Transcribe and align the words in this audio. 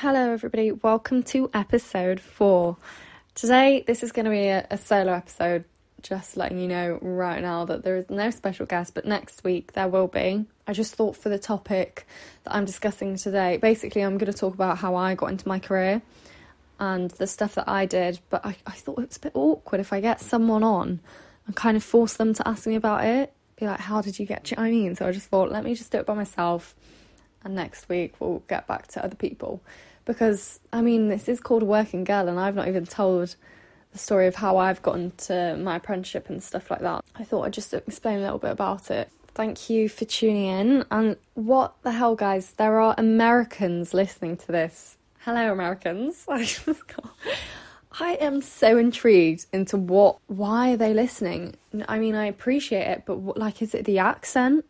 Hello, 0.00 0.30
everybody. 0.30 0.72
Welcome 0.72 1.22
to 1.22 1.48
episode 1.54 2.20
four. 2.20 2.76
Today, 3.34 3.82
this 3.86 4.02
is 4.02 4.12
going 4.12 4.26
to 4.26 4.30
be 4.30 4.48
a, 4.48 4.66
a, 4.70 4.76
solo 4.76 5.14
episode, 5.14 5.64
just 6.02 6.36
letting 6.36 6.58
you 6.58 6.68
know 6.68 6.98
right 7.00 7.40
now 7.40 7.64
that 7.64 7.82
there 7.82 7.96
is 7.96 8.10
no 8.10 8.28
special 8.28 8.66
guest, 8.66 8.92
but 8.92 9.06
next 9.06 9.42
week 9.42 9.72
there 9.72 9.88
will 9.88 10.06
be. 10.06 10.44
I 10.66 10.74
just 10.74 10.94
thought 10.96 11.16
for 11.16 11.30
the 11.30 11.38
topic 11.38 12.06
that 12.44 12.54
I'm 12.54 12.66
discussing 12.66 13.16
today, 13.16 13.56
basically, 13.56 14.02
I'm 14.02 14.18
going 14.18 14.30
to 14.30 14.38
talk 14.38 14.52
about 14.52 14.76
how 14.76 14.96
I 14.96 15.14
got 15.14 15.30
into 15.30 15.48
my 15.48 15.58
career 15.58 16.02
and 16.78 17.10
the 17.12 17.26
stuff 17.26 17.54
that 17.54 17.66
I 17.66 17.86
did, 17.86 18.20
but 18.28 18.44
I, 18.44 18.54
I 18.66 18.72
thought 18.72 18.98
it 18.98 19.08
was 19.08 19.16
a 19.16 19.20
bit 19.20 19.32
awkward 19.34 19.80
if 19.80 19.94
I 19.94 20.02
get 20.02 20.20
someone 20.20 20.62
on 20.62 21.00
and 21.46 21.56
kind 21.56 21.74
of 21.74 21.82
force 21.82 22.18
them 22.18 22.34
to 22.34 22.46
ask 22.46 22.66
me 22.66 22.74
about 22.74 23.02
it. 23.06 23.32
Be 23.58 23.64
like, 23.64 23.80
how 23.80 24.02
did 24.02 24.18
you 24.18 24.26
get, 24.26 24.50
you 24.50 24.58
I 24.58 24.70
mean? 24.70 24.94
So 24.94 25.06
I 25.06 25.12
just 25.12 25.28
thought, 25.28 25.50
let 25.50 25.64
me 25.64 25.74
just 25.74 25.90
do 25.90 25.96
it 25.96 26.04
by 26.04 26.12
myself 26.12 26.74
and 27.46 27.54
next 27.54 27.88
week 27.88 28.14
we'll 28.20 28.42
get 28.48 28.66
back 28.66 28.88
to 28.88 29.02
other 29.02 29.14
people. 29.14 29.62
Because, 30.06 30.60
I 30.72 30.80
mean, 30.80 31.08
this 31.08 31.28
is 31.28 31.40
called 31.40 31.62
Working 31.62 32.04
Girl, 32.04 32.28
and 32.28 32.40
I've 32.40 32.54
not 32.54 32.68
even 32.68 32.86
told 32.86 33.36
the 33.92 33.98
story 33.98 34.26
of 34.26 34.36
how 34.36 34.56
I've 34.56 34.80
gotten 34.80 35.10
to 35.18 35.56
my 35.58 35.76
apprenticeship 35.76 36.30
and 36.30 36.42
stuff 36.42 36.70
like 36.70 36.80
that. 36.80 37.04
I 37.16 37.24
thought 37.24 37.42
I'd 37.42 37.52
just 37.52 37.74
explain 37.74 38.18
a 38.18 38.22
little 38.22 38.38
bit 38.38 38.52
about 38.52 38.90
it. 38.90 39.10
Thank 39.34 39.68
you 39.68 39.88
for 39.88 40.06
tuning 40.06 40.46
in. 40.46 40.84
And 40.90 41.16
what 41.34 41.74
the 41.82 41.92
hell, 41.92 42.14
guys? 42.14 42.52
There 42.52 42.80
are 42.80 42.94
Americans 42.96 43.92
listening 43.92 44.38
to 44.38 44.46
this. 44.46 44.96
Hello, 45.20 45.52
Americans. 45.52 46.24
I 47.98 48.14
am 48.14 48.42
so 48.42 48.78
intrigued 48.78 49.46
into 49.52 49.76
what, 49.76 50.18
why 50.26 50.72
are 50.72 50.76
they 50.76 50.94
listening? 50.94 51.56
I 51.88 51.98
mean, 51.98 52.14
I 52.14 52.26
appreciate 52.26 52.86
it, 52.86 53.02
but 53.06 53.18
what, 53.18 53.36
like, 53.36 53.60
is 53.60 53.74
it 53.74 53.86
the 53.86 53.98
accent? 53.98 54.64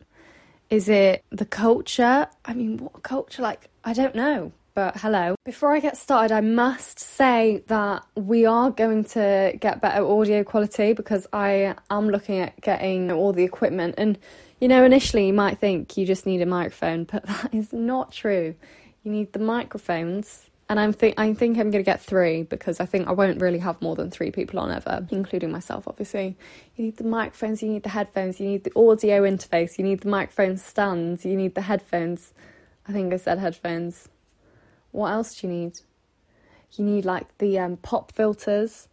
Is 0.71 0.89
it 0.89 1.25
the 1.31 1.45
culture? 1.45 2.29
I 2.45 2.55
mean, 2.55 2.79
what 2.79 3.03
culture? 3.03 3.43
Like, 3.43 3.69
I 3.85 3.93
don't 3.93 4.15
know. 4.15 4.53
But 4.77 4.99
hello. 4.99 5.37
Before 5.47 5.73
I 5.73 5.81
get 5.81 5.97
started, 5.97 6.35
I 6.35 6.43
must 6.43 6.99
say 6.99 7.65
that 7.69 8.05
we 8.15 8.45
are 8.45 8.71
going 8.71 9.05
to 9.05 9.57
get 9.59 9.81
better 9.81 10.05
audio 10.05 10.45
quality 10.45 10.93
because 10.93 11.27
I 11.33 11.75
am 11.89 12.11
looking 12.11 12.41
at 12.41 12.61
getting 12.61 13.11
all 13.11 13.33
the 13.33 13.43
equipment. 13.43 13.95
And, 13.97 14.19
you 14.61 14.69
know, 14.69 14.85
initially 14.85 15.29
you 15.29 15.33
might 15.33 15.61
think 15.61 15.97
you 15.97 16.05
just 16.05 16.27
need 16.27 16.43
a 16.43 16.47
microphone, 16.47 17.05
but 17.11 17.25
that 17.25 17.55
is 17.55 17.73
not 17.73 18.13
true. 18.13 18.55
You 19.03 19.11
need 19.11 19.33
the 19.33 19.39
microphones 19.39 20.51
and 20.69 20.79
I'm 20.79 20.93
think 20.93 21.19
I 21.19 21.33
think 21.33 21.57
I'm 21.57 21.71
gonna 21.71 21.83
get 21.83 22.03
three 22.03 22.43
because 22.43 22.79
I 22.79 22.85
think 22.85 23.09
I 23.09 23.13
won't 23.13 23.41
really 23.41 23.61
have 23.61 23.81
more 23.81 23.97
than 23.97 24.11
three 24.11 24.31
people 24.31 24.59
on 24.61 24.71
ever, 24.71 25.07
including 25.11 25.53
myself. 25.53 25.89
Obviously, 25.89 26.37
you 26.75 26.85
need 26.85 26.99
the 26.99 27.05
microphones, 27.05 27.63
you 27.63 27.71
need 27.71 27.85
the 27.85 27.89
headphones, 27.89 28.41
you 28.41 28.49
need 28.49 28.65
the 28.65 28.73
audio 28.77 29.23
interface, 29.23 29.79
you 29.79 29.85
need 29.85 30.01
the 30.01 30.11
microphone 30.11 30.59
stands, 30.59 31.25
you 31.25 31.35
need 31.35 31.55
the 31.55 31.63
headphones. 31.63 32.35
I 32.87 32.93
think 32.93 33.15
I 33.15 33.17
said 33.17 33.39
headphones. 33.39 34.09
What 34.97 35.13
else 35.13 35.35
do 35.35 35.47
you 35.47 35.53
need? 35.53 35.81
You 36.73 36.85
need 36.87 37.05
like 37.05 37.37
the 37.37 37.59
um, 37.59 37.77
pop 37.77 38.13
filters 38.13 38.89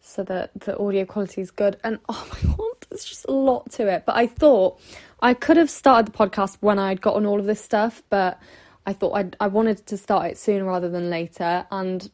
so 0.00 0.24
that 0.24 0.50
the 0.58 0.76
audio 0.76 1.04
quality 1.04 1.40
is 1.40 1.52
good. 1.52 1.76
And 1.84 2.00
oh 2.08 2.28
my 2.32 2.56
god, 2.56 2.86
there's 2.88 3.04
just 3.04 3.26
a 3.26 3.32
lot 3.32 3.70
to 3.72 3.86
it. 3.86 4.02
But 4.06 4.16
I 4.16 4.26
thought 4.26 4.80
I 5.20 5.34
could 5.34 5.56
have 5.56 5.70
started 5.70 6.12
the 6.12 6.18
podcast 6.18 6.58
when 6.60 6.80
I'd 6.80 7.00
gotten 7.00 7.26
all 7.26 7.38
of 7.38 7.46
this 7.46 7.62
stuff, 7.62 8.02
but 8.10 8.40
I 8.86 8.92
thought 8.92 9.12
I'd, 9.12 9.36
I 9.38 9.46
wanted 9.46 9.86
to 9.86 9.96
start 9.96 10.32
it 10.32 10.36
sooner 10.36 10.64
rather 10.64 10.88
than 10.88 11.10
later, 11.10 11.64
and 11.70 12.10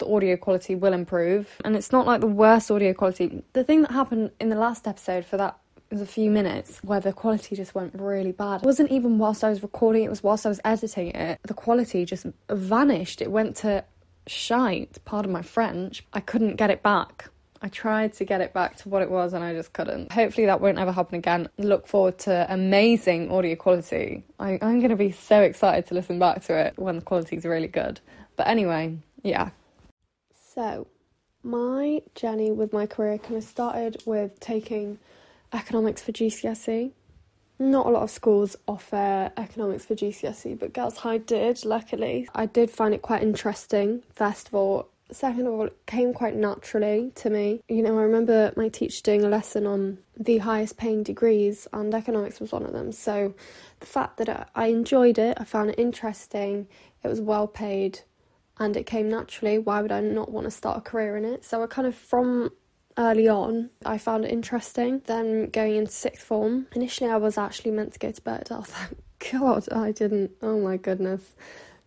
the 0.00 0.12
audio 0.12 0.36
quality 0.36 0.74
will 0.74 0.92
improve. 0.92 1.60
And 1.64 1.76
it's 1.76 1.92
not 1.92 2.04
like 2.04 2.20
the 2.20 2.26
worst 2.26 2.68
audio 2.68 2.92
quality. 2.94 3.44
The 3.52 3.62
thing 3.62 3.82
that 3.82 3.92
happened 3.92 4.32
in 4.40 4.48
the 4.48 4.56
last 4.56 4.88
episode 4.88 5.24
for 5.24 5.36
that 5.36 5.56
was 5.90 6.00
a 6.00 6.06
few 6.06 6.30
minutes 6.30 6.78
where 6.84 7.00
the 7.00 7.12
quality 7.12 7.56
just 7.56 7.74
went 7.74 7.94
really 7.94 8.32
bad. 8.32 8.62
It 8.62 8.66
wasn't 8.66 8.90
even 8.90 9.18
whilst 9.18 9.42
I 9.42 9.50
was 9.50 9.62
recording, 9.62 10.04
it 10.04 10.10
was 10.10 10.22
whilst 10.22 10.46
I 10.46 10.48
was 10.48 10.60
editing 10.64 11.08
it. 11.08 11.40
The 11.42 11.54
quality 11.54 12.04
just 12.04 12.26
vanished. 12.48 13.20
It 13.20 13.30
went 13.30 13.56
to 13.56 13.84
shite, 14.26 14.98
pardon 15.04 15.32
my 15.32 15.42
French. 15.42 16.04
I 16.12 16.20
couldn't 16.20 16.56
get 16.56 16.70
it 16.70 16.82
back. 16.82 17.28
I 17.62 17.68
tried 17.68 18.14
to 18.14 18.24
get 18.24 18.40
it 18.40 18.54
back 18.54 18.76
to 18.76 18.88
what 18.88 19.02
it 19.02 19.10
was 19.10 19.34
and 19.34 19.44
I 19.44 19.52
just 19.52 19.72
couldn't. 19.74 20.12
Hopefully, 20.12 20.46
that 20.46 20.60
won't 20.60 20.78
ever 20.78 20.92
happen 20.92 21.16
again. 21.16 21.48
Look 21.58 21.86
forward 21.86 22.18
to 22.20 22.46
amazing 22.48 23.30
audio 23.30 23.54
quality. 23.54 24.24
I, 24.38 24.58
I'm 24.62 24.78
going 24.78 24.90
to 24.90 24.96
be 24.96 25.10
so 25.10 25.42
excited 25.42 25.86
to 25.88 25.94
listen 25.94 26.18
back 26.18 26.42
to 26.44 26.56
it 26.56 26.78
when 26.78 26.96
the 26.96 27.02
quality's 27.02 27.44
really 27.44 27.68
good. 27.68 28.00
But 28.36 28.48
anyway, 28.48 28.96
yeah. 29.22 29.50
So, 30.54 30.86
my 31.42 32.00
journey 32.14 32.50
with 32.50 32.72
my 32.72 32.86
career 32.86 33.18
kind 33.18 33.36
of 33.36 33.44
started 33.44 34.02
with 34.06 34.40
taking 34.40 34.98
economics 35.52 36.02
for 36.02 36.12
GCSE. 36.12 36.92
Not 37.58 37.86
a 37.86 37.90
lot 37.90 38.02
of 38.02 38.10
schools 38.10 38.56
offer 38.66 39.30
economics 39.36 39.84
for 39.84 39.94
GCSE, 39.94 40.58
but 40.58 40.72
Girls 40.72 40.96
High 40.96 41.18
did, 41.18 41.64
luckily. 41.64 42.26
I 42.34 42.46
did 42.46 42.70
find 42.70 42.94
it 42.94 43.02
quite 43.02 43.22
interesting. 43.22 44.02
First 44.14 44.48
of 44.48 44.54
all, 44.54 44.88
second 45.12 45.46
of 45.46 45.52
all, 45.52 45.66
it 45.66 45.76
came 45.86 46.14
quite 46.14 46.34
naturally 46.34 47.12
to 47.16 47.28
me. 47.28 47.60
You 47.68 47.82
know, 47.82 47.98
I 47.98 48.02
remember 48.02 48.52
my 48.56 48.68
teacher 48.68 49.02
doing 49.02 49.24
a 49.24 49.28
lesson 49.28 49.66
on 49.66 49.98
the 50.18 50.38
highest 50.38 50.78
paying 50.78 51.02
degrees, 51.02 51.68
and 51.72 51.94
economics 51.94 52.40
was 52.40 52.52
one 52.52 52.64
of 52.64 52.72
them. 52.72 52.92
So 52.92 53.34
the 53.80 53.86
fact 53.86 54.16
that 54.18 54.50
I 54.54 54.68
enjoyed 54.68 55.18
it, 55.18 55.36
I 55.38 55.44
found 55.44 55.70
it 55.70 55.78
interesting, 55.78 56.66
it 57.02 57.08
was 57.08 57.20
well 57.20 57.46
paid, 57.46 58.00
and 58.58 58.76
it 58.76 58.86
came 58.86 59.08
naturally. 59.08 59.58
Why 59.58 59.82
would 59.82 59.92
I 59.92 60.00
not 60.00 60.30
want 60.30 60.44
to 60.44 60.50
start 60.50 60.78
a 60.78 60.80
career 60.80 61.16
in 61.16 61.24
it? 61.24 61.44
So 61.44 61.62
I 61.62 61.66
kind 61.66 61.88
of, 61.88 61.94
from 61.94 62.52
early 63.00 63.28
on, 63.28 63.70
I 63.84 63.98
found 63.98 64.24
it 64.24 64.30
interesting. 64.30 65.02
Then 65.06 65.46
going 65.46 65.74
into 65.76 65.90
sixth 65.90 66.22
form, 66.22 66.66
initially 66.74 67.10
I 67.10 67.16
was 67.16 67.38
actually 67.38 67.72
meant 67.72 67.94
to 67.94 67.98
go 67.98 68.12
to 68.12 68.20
Birkdale. 68.20 68.62
Thank 68.66 69.32
God 69.32 69.66
I 69.72 69.90
didn't. 69.90 70.32
Oh 70.42 70.60
my 70.60 70.76
goodness. 70.76 71.34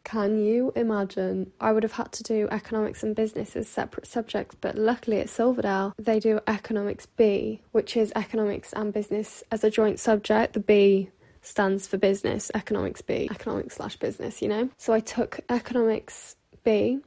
Can 0.03 0.43
you 0.43 0.73
imagine? 0.75 1.51
I 1.61 1.71
would 1.71 1.83
have 1.83 1.93
had 1.93 2.11
to 2.13 2.23
do 2.23 2.49
economics 2.51 3.03
and 3.03 3.15
business 3.15 3.55
as 3.55 3.69
separate 3.69 4.05
subjects, 4.05 4.55
but 4.59 4.75
luckily 4.75 5.19
at 5.19 5.29
Silverdale 5.29 5.93
they 5.97 6.19
do 6.19 6.41
economics 6.47 7.05
B, 7.05 7.61
which 7.71 7.95
is 7.95 8.11
economics 8.15 8.73
and 8.73 8.91
business 8.91 9.43
as 9.51 9.63
a 9.63 9.69
joint 9.69 9.99
subject. 9.99 10.53
The 10.53 10.59
B 10.59 11.09
stands 11.41 11.87
for 11.87 11.97
business, 11.97 12.51
economics 12.53 13.01
B, 13.01 13.29
economics 13.31 13.75
slash 13.75 13.95
business, 13.97 14.41
you 14.41 14.47
know? 14.47 14.69
So 14.77 14.93
I 14.93 14.99
took 14.99 15.39
economics 15.49 16.35
B. 16.63 16.99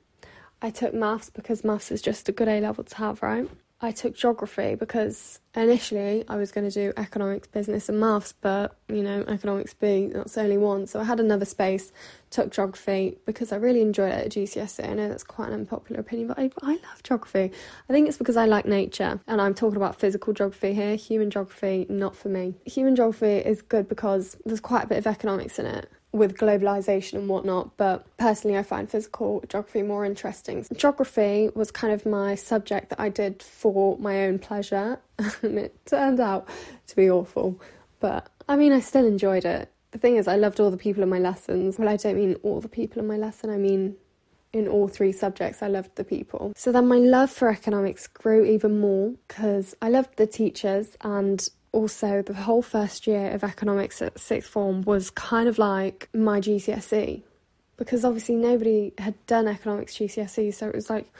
I 0.63 0.71
took 0.71 0.95
maths 0.95 1.29
because 1.29 1.65
maths 1.65 1.91
is 1.91 2.01
just 2.01 2.29
a 2.29 2.33
good 2.33 2.49
A 2.49 2.61
level 2.61 2.85
to 2.85 2.97
have, 2.97 3.23
right? 3.23 3.49
I 3.79 3.93
took 3.93 4.17
geography 4.17 4.75
because 4.75 5.39
initially 5.55 6.25
I 6.29 6.37
was 6.37 6.51
going 6.51 6.69
to 6.69 6.73
do 6.73 6.95
economics, 6.97 7.47
business, 7.47 7.91
and 7.91 8.01
maths, 8.01 8.33
but 8.33 8.79
you 8.89 9.03
know, 9.03 9.23
economics 9.29 9.75
B, 9.75 10.11
that's 10.15 10.39
only 10.39 10.57
one. 10.57 10.87
So 10.87 10.99
I 10.99 11.05
had 11.05 11.21
another 11.21 11.45
space, 11.45 11.93
took 12.31 12.51
geography 12.51 13.19
because 13.27 13.53
I 13.53 13.57
really 13.57 13.83
enjoyed 13.83 14.13
it 14.13 14.27
at 14.27 14.33
GCSE. 14.33 14.89
I 14.89 14.95
know 14.95 15.09
that's 15.09 15.25
quite 15.25 15.49
an 15.49 15.55
unpopular 15.55 16.01
opinion, 16.01 16.29
but 16.29 16.39
I, 16.39 16.51
I 16.63 16.73
love 16.73 17.03
geography. 17.03 17.53
I 17.89 17.93
think 17.93 18.09
it's 18.09 18.17
because 18.17 18.39
I 18.39 18.47
like 18.47 18.65
nature, 18.65 19.21
and 19.27 19.43
I'm 19.43 19.53
talking 19.53 19.77
about 19.77 20.01
physical 20.01 20.33
geography 20.33 20.73
here. 20.73 20.97
Human 20.97 21.29
geography, 21.29 21.85
not 21.91 22.17
for 22.17 22.31
me. 22.31 22.55
Human 22.65 22.97
geography 22.97 23.47
is 23.47 23.61
good 23.61 23.91
because 23.91 24.39
there's 24.47 24.61
quite 24.61 24.85
a 24.85 24.87
bit 24.87 24.99
of 24.99 25.07
economics 25.07 25.59
in 25.59 25.67
it 25.67 25.91
with 26.17 26.37
globalization 26.37 27.15
and 27.15 27.29
whatnot, 27.29 27.77
but 27.77 28.07
personally, 28.17 28.57
I 28.57 28.63
find 28.63 28.91
physical 28.91 29.45
geography 29.49 29.83
more 29.83 30.05
interesting. 30.05 30.65
Geography 30.75 31.51
was 31.55 31.71
kind 31.71 31.93
of 31.93 32.07
my 32.07 32.35
subject 32.35 32.91
that 32.91 33.01
I 33.01 33.09
did 33.09 33.43
for 33.43 33.99
my 33.99 34.25
own 34.25 34.39
pleasure, 34.39 34.99
and 35.43 35.59
it 35.59 35.87
turned 35.87 36.21
out 36.21 36.49
to 36.89 36.97
be 36.97 37.11
awful. 37.11 37.61
But 38.01 38.29
I 38.49 38.57
mean, 38.57 38.73
I 38.73 38.81
still 38.81 39.07
enjoyed 39.07 39.45
it. 39.45 39.73
The 39.93 39.99
thing 39.99 40.17
is, 40.17 40.29
I 40.29 40.37
loved 40.37 40.61
all 40.61 40.71
the 40.71 40.77
people 40.77 41.03
in 41.03 41.09
my 41.09 41.19
lessons. 41.19 41.79
Well, 41.79 41.89
I 41.89 41.97
don't 41.97 42.17
mean 42.17 42.37
all 42.43 42.61
the 42.61 42.69
people 42.69 43.01
in 43.01 43.07
my 43.07 43.17
lesson, 43.17 43.51
I 43.51 43.57
mean 43.57 43.97
in 44.53 44.69
all 44.69 44.89
three 44.89 45.13
subjects, 45.13 45.63
I 45.63 45.69
loved 45.69 45.97
the 45.97 46.05
people. 46.05 46.53
So 46.57 46.73
then 46.73 46.89
my 46.89 46.97
love 46.97 47.31
for 47.31 47.51
economics 47.51 48.07
grew 48.07 48.45
even 48.45 48.81
more 48.81 49.13
because 49.29 49.75
I 49.83 49.91
loved 49.91 50.17
the 50.17 50.27
teachers 50.27 50.97
and 51.03 51.47
also 51.77 52.23
the 52.23 52.33
whole 52.33 52.63
first 52.63 53.07
year 53.07 53.31
of 53.31 53.45
economics 53.45 54.01
at 54.01 54.19
sixth 54.19 54.49
form 54.49 54.83
was 54.83 55.11
kind 55.11 55.47
of 55.47 55.59
like 55.59 56.09
my 56.15 56.41
GCSE 56.41 57.23
because 57.77 58.03
obviously 58.05 58.35
nobody 58.35 58.95
had 58.97 59.15
done 59.27 59.47
economics 59.47 59.95
GCSE, 59.95 60.55
so 60.55 60.67
it 60.69 60.75
was 60.75 60.89
like 60.89 61.13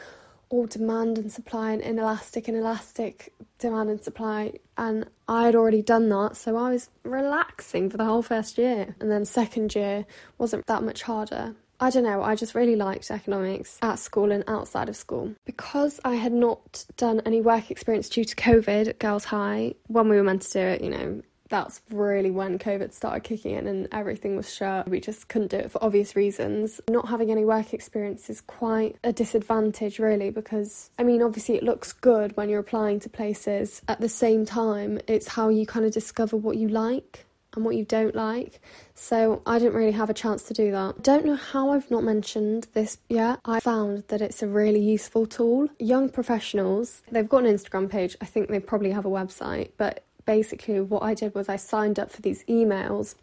all 0.49 0.67
demand 0.67 1.19
and 1.19 1.31
supply 1.31 1.73
and 1.73 1.83
inelastic 1.83 2.49
and 2.49 2.57
elastic 2.57 3.35
demand 3.59 3.91
and 3.91 4.03
supply 4.03 4.53
and 4.79 5.05
I 5.29 5.45
had 5.45 5.57
already 5.57 5.83
done 5.83 6.09
that 6.09 6.37
so 6.37 6.57
I 6.57 6.71
was 6.71 6.89
relaxing 7.03 7.91
for 7.91 7.97
the 7.97 8.05
whole 8.05 8.23
first 8.23 8.57
year. 8.57 8.95
And 9.01 9.11
then 9.11 9.25
second 9.25 9.75
year 9.75 10.07
wasn't 10.39 10.65
that 10.67 10.83
much 10.83 11.03
harder 11.03 11.55
I 11.81 11.91
don't 11.91 12.05
know, 12.05 12.23
I 12.23 12.35
just 12.35 12.55
really 12.55 12.77
liked 12.77 13.11
economics 13.11 13.79
at 13.83 13.99
school 13.99 14.33
and 14.33 14.45
outside 14.49 14.89
of 14.89 14.97
school. 14.97 15.35
Because 15.45 16.01
I 16.05 16.15
had 16.15 16.33
not 16.33 16.85
done 16.97 17.21
any 17.27 17.41
work 17.41 17.71
experience 17.71 18.09
due 18.09 18.25
to 18.25 18.37
COVID 18.37 18.89
at 18.89 18.99
Girls 18.99 19.25
High, 19.25 19.75
when 19.89 20.09
we 20.09 20.17
were 20.17 20.23
meant 20.23 20.43
to 20.43 20.53
do 20.53 20.61
it, 20.61 20.81
you 20.83 20.91
know, 20.91 21.23
that's 21.49 21.81
really 21.91 22.31
when 22.31 22.59
COVID 22.59 22.93
started 22.93 23.23
kicking 23.23 23.53
in 23.53 23.67
and 23.67 23.89
everything 23.93 24.37
was 24.37 24.53
shut. 24.53 24.89
We 24.89 25.01
just 25.01 25.29
couldn't 25.29 25.53
do 25.53 25.59
it 25.59 25.71
for 25.71 25.83
obvious 25.83 26.17
reasons. 26.17 26.81
Not 26.89 27.09
having 27.09 27.31
any 27.31 27.45
work 27.45 27.73
experience 27.73 28.29
is 28.29 28.41
quite 28.41 28.97
a 29.05 29.13
disadvantage, 29.13 29.99
really, 29.99 30.31
because 30.31 30.91
I 30.99 31.05
mean, 31.05 31.23
obviously, 31.23 31.57
it 31.57 31.63
looks 31.63 31.93
good 31.93 32.37
when 32.37 32.49
you're 32.49 32.61
applying 32.61 33.01
to 33.01 33.09
places. 33.09 33.83
At 33.89 34.01
the 34.01 34.09
same 34.09 34.45
time, 34.45 35.01
it's 35.07 35.29
how 35.29 35.49
you 35.49 35.67
kind 35.67 35.87
of 35.87 35.93
discover 35.93 36.37
what 36.37 36.57
you 36.57 36.69
like 36.69 37.26
and 37.57 37.65
what 37.65 37.75
you 37.75 37.85
don't 37.85 38.15
like. 38.15 38.61
So 38.95 39.43
I 39.47 39.59
didn't 39.59 39.75
really 39.75 39.93
have 39.93 40.11
a 40.11 40.15
chance 40.15 40.45
to 40.45 40.55
do 40.55 40.71
that. 40.71 41.03
Don't 41.03 41.25
know 41.25 41.35
how 41.35 41.71
I've 41.71 41.91
not 41.91 42.05
mentioned 42.05 42.69
this 42.75 42.99
yet. 43.09 43.41
I 43.45 43.61
found 43.61 44.05
that 44.09 44.21
it's 44.21 44.43
a 44.43 44.47
really 44.47 44.81
useful 44.81 45.27
tool. 45.27 45.69
Young 45.79 46.09
professionals, 46.09 47.03
they've 47.11 47.29
got 47.29 47.45
an 47.45 47.53
Instagram 47.53 47.91
page. 47.91 48.17
I 48.21 48.27
think 48.27 48.49
they 48.49 48.61
probably 48.61 48.93
have 48.93 49.05
a 49.05 49.11
website, 49.11 49.71
but 49.77 50.05
basically 50.27 50.81
what 50.81 51.03
I 51.03 51.15
did 51.15 51.35
was 51.35 51.49
I 51.49 51.57
signed 51.57 51.99
up 51.99 52.11
for 52.11 52.23
these 52.23 52.45
emails 52.45 53.15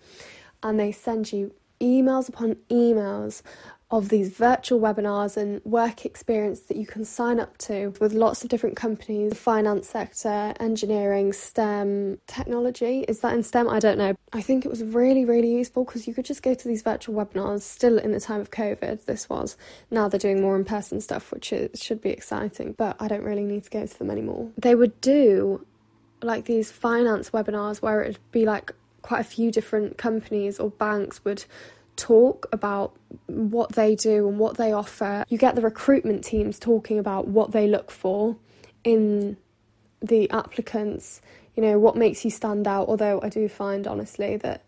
and 0.62 0.80
they 0.80 0.92
send 0.92 1.32
you 1.32 1.54
emails 1.80 2.30
upon 2.30 2.56
emails 2.70 3.42
of 3.94 4.10
these 4.10 4.30
virtual 4.30 4.80
webinars 4.80 5.38
and 5.38 5.64
work 5.64 6.04
experience 6.04 6.62
that 6.62 6.78
you 6.78 6.86
can 6.86 7.06
sign 7.06 7.40
up 7.40 7.56
to 7.60 7.94
with 8.02 8.12
lots 8.12 8.44
of 8.44 8.50
different 8.50 8.76
companies 8.76 9.30
the 9.30 9.36
finance 9.36 9.88
sector, 9.88 10.52
engineering, 10.60 11.32
STEM, 11.32 12.18
technology. 12.26 13.06
Is 13.08 13.20
that 13.20 13.36
in 13.36 13.44
STEM? 13.44 13.70
I 13.70 13.80
don't 13.80 14.00
know. 14.00 14.16
I 14.34 14.42
think 14.42 14.66
it 14.66 14.70
was 14.70 14.84
really, 14.84 15.26
really 15.26 15.54
useful 15.54 15.86
because 15.86 16.08
you 16.08 16.16
could 16.16 16.26
just 16.26 16.42
go 16.42 16.56
to 16.56 16.68
these 16.68 16.82
virtual 16.82 17.14
webinars 17.14 17.62
still 17.62 18.00
in 18.00 18.12
the 18.12 18.20
time 18.20 18.42
of 18.42 18.50
COVID. 18.50 19.06
This 19.06 19.30
was. 19.30 19.58
Now 19.92 20.08
they're 20.08 20.20
doing 20.20 20.42
more 20.42 20.56
in 20.56 20.66
person 20.66 21.00
stuff, 21.00 21.32
which 21.32 21.54
is, 21.54 21.80
should 21.80 22.02
be 22.02 22.10
exciting, 22.10 22.74
but 22.76 22.96
I 23.00 23.08
don't 23.08 23.24
really 23.24 23.46
need 23.46 23.64
to 23.66 23.70
go 23.70 23.86
to 23.86 24.00
them 24.00 24.10
anymore. 24.10 24.50
They 24.58 24.74
would 24.74 25.00
do 25.02 25.68
like 26.24 26.46
these 26.46 26.72
finance 26.72 27.30
webinars 27.30 27.84
where 27.84 28.02
it'd 28.02 28.18
be 28.32 28.46
like 28.46 28.72
quite 29.04 29.20
a 29.20 29.26
few 29.26 29.52
different 29.52 30.00
companies 30.00 30.60
or 30.60 30.72
banks 30.72 31.24
would 31.24 31.46
talk 31.96 32.48
about 32.52 32.96
what 33.28 33.74
they 33.74 33.96
do 33.96 34.28
and 34.28 34.40
what 34.40 34.58
they 34.58 34.72
offer. 34.72 35.26
You 35.30 35.38
get 35.38 35.56
the 35.56 35.62
recruitment 35.62 36.24
teams 36.24 36.60
talking 36.60 37.00
about 37.00 37.28
what 37.28 37.52
they 37.52 37.68
look 37.68 37.92
for 37.92 38.36
in 38.84 39.38
the 40.02 40.30
applicants, 40.32 41.22
you 41.56 41.64
know, 41.64 41.80
what 41.80 41.96
makes 41.96 42.26
you 42.26 42.32
stand 42.32 42.68
out. 42.68 42.88
Although 42.88 43.22
I 43.22 43.30
do 43.30 43.48
find, 43.48 43.88
honestly, 43.88 44.38
that 44.38 44.64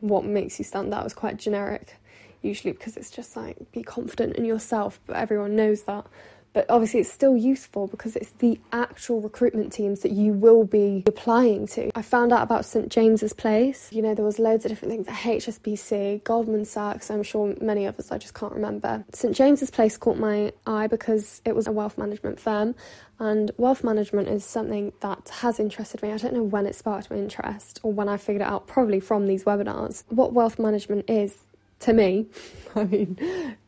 what 0.00 0.24
makes 0.24 0.58
you 0.58 0.64
stand 0.64 0.92
out 0.94 1.06
is 1.06 1.14
quite 1.14 1.36
generic, 1.36 1.96
usually 2.42 2.72
because 2.72 2.96
it's 2.96 3.10
just 3.10 3.36
like 3.36 3.70
be 3.72 3.82
confident 3.82 4.36
in 4.36 4.44
yourself, 4.44 5.00
but 5.06 5.16
everyone 5.16 5.56
knows 5.56 5.82
that 5.82 6.06
but 6.52 6.66
obviously 6.68 7.00
it's 7.00 7.12
still 7.12 7.36
useful 7.36 7.86
because 7.86 8.16
it's 8.16 8.30
the 8.38 8.58
actual 8.72 9.20
recruitment 9.20 9.72
teams 9.72 10.00
that 10.00 10.12
you 10.12 10.32
will 10.32 10.64
be 10.64 11.02
applying 11.06 11.66
to. 11.68 11.90
I 11.96 12.02
found 12.02 12.32
out 12.32 12.42
about 12.42 12.64
St 12.64 12.88
James's 12.88 13.32
Place. 13.32 13.88
You 13.92 14.02
know, 14.02 14.14
there 14.14 14.24
was 14.24 14.38
loads 14.38 14.64
of 14.64 14.70
different 14.70 14.92
things 14.92 15.06
HSBC, 15.06 16.24
Goldman 16.24 16.64
Sachs, 16.64 17.10
I'm 17.10 17.22
sure 17.22 17.54
many 17.60 17.86
of 17.86 17.98
us 17.98 18.10
I 18.10 18.18
just 18.18 18.34
can't 18.34 18.52
remember. 18.52 19.04
St 19.12 19.34
James's 19.34 19.70
Place 19.70 19.96
caught 19.96 20.18
my 20.18 20.52
eye 20.66 20.86
because 20.86 21.40
it 21.44 21.54
was 21.54 21.66
a 21.66 21.72
wealth 21.72 21.96
management 21.98 22.40
firm 22.40 22.74
and 23.20 23.50
wealth 23.58 23.84
management 23.84 24.28
is 24.28 24.44
something 24.44 24.92
that 25.00 25.28
has 25.28 25.60
interested 25.60 26.02
me. 26.02 26.10
I 26.10 26.16
don't 26.16 26.32
know 26.32 26.42
when 26.42 26.66
it 26.66 26.74
sparked 26.74 27.10
my 27.10 27.16
interest 27.16 27.78
or 27.82 27.92
when 27.92 28.08
I 28.08 28.16
figured 28.16 28.40
it 28.40 28.48
out, 28.48 28.66
probably 28.66 28.98
from 28.98 29.26
these 29.26 29.44
webinars. 29.44 30.04
What 30.08 30.32
wealth 30.32 30.58
management 30.58 31.08
is 31.08 31.36
to 31.80 31.92
me, 31.92 32.26
I 32.74 32.84
mean, 32.84 33.18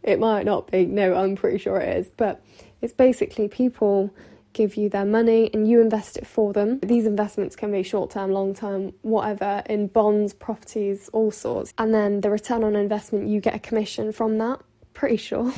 it 0.03 0.19
might 0.19 0.47
not 0.47 0.71
be, 0.71 0.87
no, 0.87 1.15
I'm 1.15 1.37
pretty 1.37 1.59
sure 1.59 1.79
it 1.79 1.97
is, 1.99 2.11
but 2.17 2.43
it's 2.83 2.93
basically 2.93 3.49
people 3.49 4.13
give 4.53 4.77
you 4.77 4.89
their 4.89 5.05
money 5.05 5.51
and 5.55 5.69
you 5.69 5.81
invest 5.81 6.17
it 6.17 6.27
for 6.27 6.53
them. 6.53 6.79
These 6.81 7.07
investments 7.07 7.57
can 7.57 7.73
be 7.73 7.83
short 7.83 8.11
term, 8.11 8.33
long 8.33 8.55
term, 8.55 8.93
whatever, 9.03 9.63
in 9.67 9.87
bonds, 9.87 10.35
properties, 10.35 11.09
all 11.13 11.31
sorts. 11.31 11.73
And 11.79 11.95
then 11.95 12.21
the 12.21 12.31
return 12.31 12.65
on 12.65 12.77
investment, 12.77 13.29
you 13.29 13.41
get 13.41 13.55
a 13.55 13.59
commission 13.59 14.13
from 14.13 14.39
that. 14.39 14.61
Pretty 14.93 15.17
sure. 15.17 15.53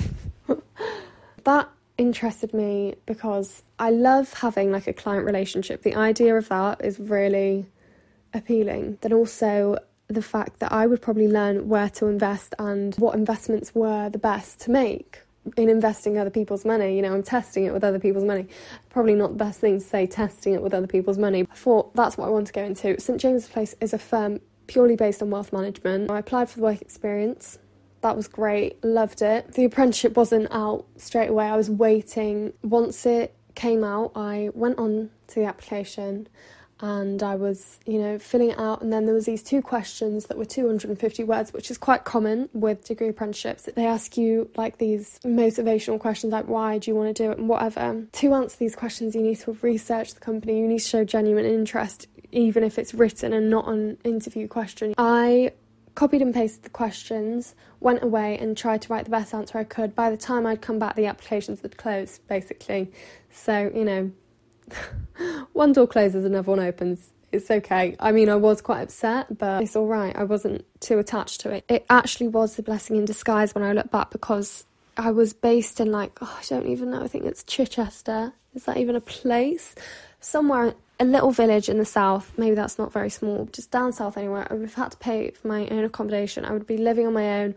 that 1.44 1.69
interested 1.99 2.53
me 2.53 2.94
because 3.06 3.62
I 3.79 3.91
love 3.91 4.32
having 4.35 4.71
like 4.71 4.87
a 4.87 4.93
client 4.93 5.25
relationship. 5.25 5.82
The 5.82 5.94
idea 5.94 6.37
of 6.37 6.49
that 6.49 6.85
is 6.85 6.99
really 6.99 7.67
appealing. 8.32 8.99
Then 9.00 9.12
also 9.12 9.79
the 10.09 10.23
fact 10.23 10.61
that 10.61 10.71
I 10.71 10.87
would 10.87 11.00
probably 11.00 11.29
learn 11.29 11.69
where 11.69 11.88
to 11.91 12.06
invest 12.06 12.55
and 12.59 12.94
what 12.97 13.15
investments 13.15 13.75
were 13.75 14.09
the 14.11 14.19
best 14.19 14.61
to 14.62 14.71
make 14.71 15.24
in 15.56 15.69
investing 15.69 16.19
other 16.19 16.31
people's 16.31 16.64
money. 16.64 16.96
You 16.96 17.02
know, 17.02 17.14
I'm 17.14 17.23
testing 17.23 17.64
it 17.64 17.73
with 17.73 17.85
other 17.85 17.99
people's 17.99 18.25
money. 18.25 18.46
Probably 18.91 19.14
not 19.14 19.31
the 19.31 19.37
best 19.37 19.61
thing 19.61 19.79
to 19.79 19.85
say, 19.85 20.06
testing 20.06 20.55
it 20.55 20.62
with 20.62 20.75
other 20.75 20.87
people's 20.87 21.19
money. 21.19 21.46
I 21.50 21.55
thought 21.55 21.94
that's 21.94 22.17
what 22.17 22.26
I 22.26 22.31
want 22.31 22.46
to 22.49 22.52
go 22.52 22.62
into. 22.62 22.99
St 23.00 23.20
James's 23.20 23.49
Place 23.49 23.75
is 23.81 23.93
a 23.93 23.99
firm 23.99 24.41
purely 24.67 24.96
based 24.96 25.23
on 25.23 25.31
wealth 25.31 25.52
management. 25.52 26.11
I 26.11 26.19
applied 26.19 26.49
for 26.49 26.56
the 26.56 26.62
work 26.64 26.81
experience. 26.81 27.58
That 28.00 28.17
was 28.17 28.29
great, 28.29 28.82
loved 28.85 29.23
it. 29.23 29.52
The 29.52 29.64
apprenticeship 29.64 30.17
wasn't 30.17 30.49
out 30.50 30.87
straight 30.96 31.29
away, 31.31 31.47
I 31.47 31.56
was 31.56 31.70
waiting. 31.70 32.52
Once 32.62 33.06
it 33.06 33.35
came 33.55 33.82
out, 33.82 34.12
I 34.14 34.50
went 34.55 34.79
on 34.79 35.11
to 35.29 35.35
the 35.37 35.47
application 35.47 36.29
and 36.81 37.23
I 37.23 37.37
was, 37.37 37.79
you 37.87 37.99
know, 37.99 38.19
filling 38.19 38.50
it 38.50 38.59
out. 38.59 38.82
And 38.82 38.93
then 38.93 39.06
there 39.06 39.15
was 39.15 39.26
these 39.26 39.43
two 39.43 39.62
questions 39.62 40.26
that 40.26 40.37
were 40.37 40.44
250 40.44 41.25
words, 41.25 41.53
which 41.53 41.71
is 41.71 41.79
quite 41.79 42.05
common 42.05 42.49
with 42.53 42.85
degree 42.85 43.09
apprenticeships. 43.09 43.69
They 43.75 43.87
ask 43.87 44.17
you 44.17 44.50
like 44.56 44.79
these 44.79 45.19
motivational 45.25 46.00
questions, 46.00 46.32
like 46.32 46.47
why 46.47 46.79
do 46.79 46.91
you 46.91 46.97
want 46.97 47.15
to 47.15 47.23
do 47.23 47.31
it 47.31 47.38
and 47.38 47.49
whatever. 47.49 48.05
To 48.11 48.35
answer 48.35 48.56
these 48.59 48.76
questions, 48.76 49.15
you 49.15 49.23
need 49.23 49.38
to 49.41 49.53
have 49.53 49.62
researched 49.62 50.15
the 50.15 50.21
company. 50.21 50.59
You 50.59 50.69
need 50.69 50.81
to 50.81 50.88
show 50.88 51.05
genuine 51.05 51.44
interest, 51.44 52.09
even 52.32 52.65
if 52.65 52.79
it's 52.79 52.94
written 52.94 53.32
and 53.32 53.49
not 53.49 53.69
an 53.69 53.99
interview 54.05 54.49
question. 54.49 54.94
I 54.99 55.53
copied 55.94 56.23
and 56.23 56.35
pasted 56.35 56.65
the 56.65 56.71
questions, 56.71 57.55
went 57.81 58.03
away 58.03 58.37
and 58.38 58.56
tried 58.56 58.82
to 58.82 58.93
write 58.93 59.05
the 59.05 59.11
best 59.11 59.32
answer 59.32 59.59
I 59.59 59.65
could. 59.65 59.94
By 59.94 60.11
the 60.11 60.17
time 60.17 60.47
I'd 60.47 60.61
come 60.61 60.79
back, 60.79 60.97
the 60.97 61.06
applications 61.06 61.61
had 61.61 61.76
closed, 61.76 62.26
basically. 62.26 62.91
So, 63.31 63.71
you 63.75 63.85
know, 63.85 64.11
one 65.52 65.72
door 65.72 65.87
closes, 65.87 66.25
and 66.25 66.34
another 66.34 66.50
one 66.50 66.61
opens. 66.61 67.11
It's 67.32 67.50
okay. 67.50 67.96
I 67.99 68.12
mean, 68.12 68.28
I 68.28 68.37
was 68.37 68.62
quite 68.62 68.82
upset, 68.82 69.38
but 69.38 69.62
it's 69.62 69.75
all 69.75 69.87
right. 69.87 70.14
I 70.14 70.25
wasn't 70.25 70.64
too 70.81 70.99
attached 70.99 71.40
to 71.40 71.50
it. 71.50 71.64
It 71.69 71.84
actually 71.90 72.28
was 72.28 72.58
a 72.58 72.62
blessing 72.62 72.96
in 72.96 73.05
disguise 73.05 73.55
when 73.55 73.64
I 73.64 73.72
look 73.72 73.90
back 73.90 74.11
because 74.11 74.64
I 74.96 75.11
was 75.11 75.32
based 75.32 75.81
in 75.81 75.90
like, 75.90 76.19
oh, 76.20 76.38
I 76.40 76.44
don't 76.49 76.69
even 76.69 76.93
know. 76.93 77.02
I 77.02 77.08
think 77.08 77.25
it's 77.25 77.43
Chichester. 77.43 78.32
Is 78.55 78.64
that 78.64 78.76
even 78.76 78.94
a 78.94 79.00
place? 79.00 79.75
Somewhere, 80.20 80.75
a 81.00 81.05
little 81.05 81.32
village 81.32 81.69
in 81.69 81.78
the 81.78 81.84
south. 81.84 82.32
Maybe 82.37 82.55
that's 82.55 82.78
not 82.78 82.93
very 82.93 83.11
small. 83.11 83.49
Just 83.52 83.72
down 83.72 83.93
south 83.93 84.16
anywhere. 84.16 84.46
I 84.49 84.55
would 84.55 84.62
have 84.62 84.75
had 84.75 84.93
to 84.93 84.96
pay 84.99 85.31
for 85.32 85.49
my 85.49 85.66
own 85.69 85.84
accommodation. 85.84 86.44
I 86.44 86.52
would 86.52 86.69
be 86.69 86.76
living 86.76 87.06
on 87.06 87.14
my 87.14 87.40
own 87.40 87.56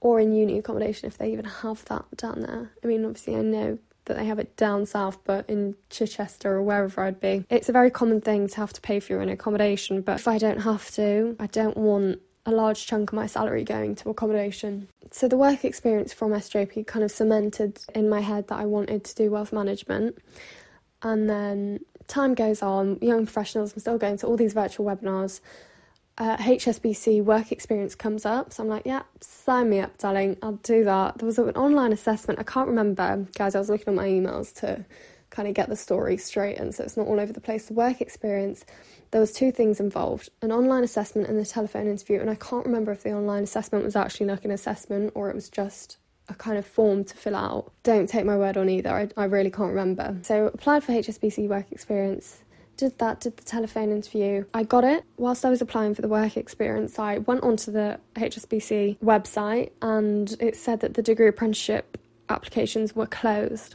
or 0.00 0.20
in 0.20 0.32
uni 0.32 0.58
accommodation 0.58 1.08
if 1.08 1.18
they 1.18 1.32
even 1.32 1.44
have 1.44 1.84
that 1.86 2.04
down 2.16 2.42
there. 2.42 2.70
I 2.82 2.86
mean, 2.86 3.04
obviously, 3.04 3.34
I 3.34 3.42
know 3.42 3.78
that 4.08 4.16
they 4.16 4.24
have 4.24 4.38
it 4.38 4.56
down 4.56 4.86
south, 4.86 5.18
but 5.24 5.48
in 5.48 5.76
Chichester 5.90 6.54
or 6.54 6.62
wherever 6.62 7.02
I'd 7.02 7.20
be. 7.20 7.44
It's 7.48 7.68
a 7.68 7.72
very 7.72 7.90
common 7.90 8.20
thing 8.20 8.48
to 8.48 8.56
have 8.56 8.72
to 8.72 8.80
pay 8.80 9.00
for 9.00 9.12
your 9.12 9.22
own 9.22 9.28
accommodation, 9.28 10.02
but 10.02 10.18
if 10.18 10.26
I 10.26 10.38
don't 10.38 10.62
have 10.62 10.90
to, 10.92 11.36
I 11.38 11.46
don't 11.46 11.76
want 11.76 12.20
a 12.46 12.50
large 12.50 12.86
chunk 12.86 13.10
of 13.10 13.16
my 13.16 13.26
salary 13.26 13.62
going 13.62 13.94
to 13.94 14.08
accommodation. 14.08 14.88
So 15.10 15.28
the 15.28 15.36
work 15.36 15.64
experience 15.64 16.12
from 16.12 16.32
SJP 16.32 16.86
kind 16.86 17.04
of 17.04 17.10
cemented 17.10 17.78
in 17.94 18.08
my 18.08 18.20
head 18.20 18.48
that 18.48 18.58
I 18.58 18.64
wanted 18.64 19.04
to 19.04 19.14
do 19.14 19.30
wealth 19.30 19.52
management. 19.52 20.18
And 21.02 21.28
then 21.28 21.80
time 22.06 22.34
goes 22.34 22.62
on, 22.62 22.98
young 23.00 23.26
professionals, 23.26 23.74
I'm 23.74 23.80
still 23.80 23.98
going 23.98 24.16
to 24.18 24.26
all 24.26 24.36
these 24.36 24.54
virtual 24.54 24.86
webinars 24.86 25.40
uh, 26.18 26.36
HSBC 26.38 27.22
work 27.22 27.52
experience 27.52 27.94
comes 27.94 28.26
up. 28.26 28.52
So 28.52 28.62
I'm 28.62 28.68
like, 28.68 28.84
yeah, 28.84 29.02
sign 29.20 29.70
me 29.70 29.80
up, 29.80 29.96
darling. 29.98 30.36
I'll 30.42 30.52
do 30.52 30.84
that. 30.84 31.18
There 31.18 31.26
was 31.26 31.38
an 31.38 31.50
online 31.50 31.92
assessment. 31.92 32.40
I 32.40 32.42
can't 32.42 32.68
remember, 32.68 33.26
guys. 33.36 33.54
I 33.54 33.60
was 33.60 33.70
looking 33.70 33.88
at 33.88 33.94
my 33.94 34.08
emails 34.08 34.52
to 34.60 34.84
kind 35.30 35.46
of 35.46 35.54
get 35.54 35.68
the 35.68 35.76
story 35.76 36.16
straight, 36.16 36.58
and 36.58 36.74
so 36.74 36.82
it's 36.82 36.96
not 36.96 37.06
all 37.06 37.20
over 37.20 37.32
the 37.32 37.40
place. 37.40 37.66
The 37.66 37.74
work 37.74 38.00
experience. 38.00 38.64
There 39.10 39.20
was 39.20 39.32
two 39.32 39.52
things 39.52 39.78
involved: 39.78 40.28
an 40.42 40.50
online 40.50 40.82
assessment 40.82 41.28
and 41.28 41.38
the 41.38 41.46
telephone 41.46 41.86
interview. 41.86 42.20
And 42.20 42.28
I 42.28 42.34
can't 42.34 42.66
remember 42.66 42.90
if 42.90 43.04
the 43.04 43.12
online 43.12 43.44
assessment 43.44 43.84
was 43.84 43.94
actually 43.94 44.26
like 44.26 44.44
an 44.44 44.50
assessment 44.50 45.12
or 45.14 45.30
it 45.30 45.36
was 45.36 45.48
just 45.48 45.98
a 46.28 46.34
kind 46.34 46.58
of 46.58 46.66
form 46.66 47.04
to 47.04 47.16
fill 47.16 47.36
out. 47.36 47.72
Don't 47.84 48.08
take 48.08 48.26
my 48.26 48.36
word 48.36 48.56
on 48.56 48.68
either. 48.68 48.90
I, 48.90 49.08
I 49.16 49.24
really 49.24 49.50
can't 49.50 49.70
remember. 49.70 50.16
So 50.22 50.46
applied 50.46 50.84
for 50.84 50.92
HSBC 50.92 51.48
work 51.48 51.70
experience 51.70 52.42
did 52.78 52.98
that, 52.98 53.20
did 53.20 53.36
the 53.36 53.44
telephone 53.44 53.90
interview. 53.90 54.46
I 54.54 54.62
got 54.62 54.84
it. 54.84 55.04
Whilst 55.18 55.44
I 55.44 55.50
was 55.50 55.60
applying 55.60 55.94
for 55.94 56.00
the 56.00 56.08
work 56.08 56.38
experience, 56.38 56.98
I 56.98 57.18
went 57.18 57.42
onto 57.42 57.70
the 57.70 58.00
HSBC 58.14 58.98
website 59.00 59.72
and 59.82 60.34
it 60.40 60.56
said 60.56 60.80
that 60.80 60.94
the 60.94 61.02
degree 61.02 61.28
apprenticeship 61.28 61.98
applications 62.30 62.96
were 62.96 63.06
closed. 63.06 63.74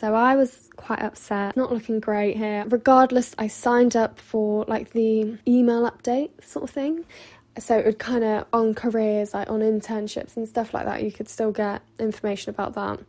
So 0.00 0.14
I 0.14 0.34
was 0.34 0.68
quite 0.76 1.00
upset, 1.00 1.56
not 1.56 1.72
looking 1.72 2.00
great 2.00 2.36
here. 2.36 2.64
Regardless, 2.68 3.34
I 3.38 3.46
signed 3.46 3.96
up 3.96 4.18
for 4.18 4.64
like 4.66 4.90
the 4.90 5.38
email 5.46 5.90
update 5.90 6.30
sort 6.42 6.64
of 6.64 6.70
thing. 6.70 7.04
So 7.58 7.78
it 7.78 7.84
would 7.84 7.98
kind 7.98 8.24
of 8.24 8.46
on 8.52 8.74
careers, 8.74 9.34
like 9.34 9.50
on 9.50 9.60
internships 9.60 10.36
and 10.36 10.48
stuff 10.48 10.74
like 10.74 10.86
that, 10.86 11.02
you 11.02 11.12
could 11.12 11.28
still 11.28 11.52
get 11.52 11.82
information 11.98 12.50
about 12.50 12.74
that 12.74 13.00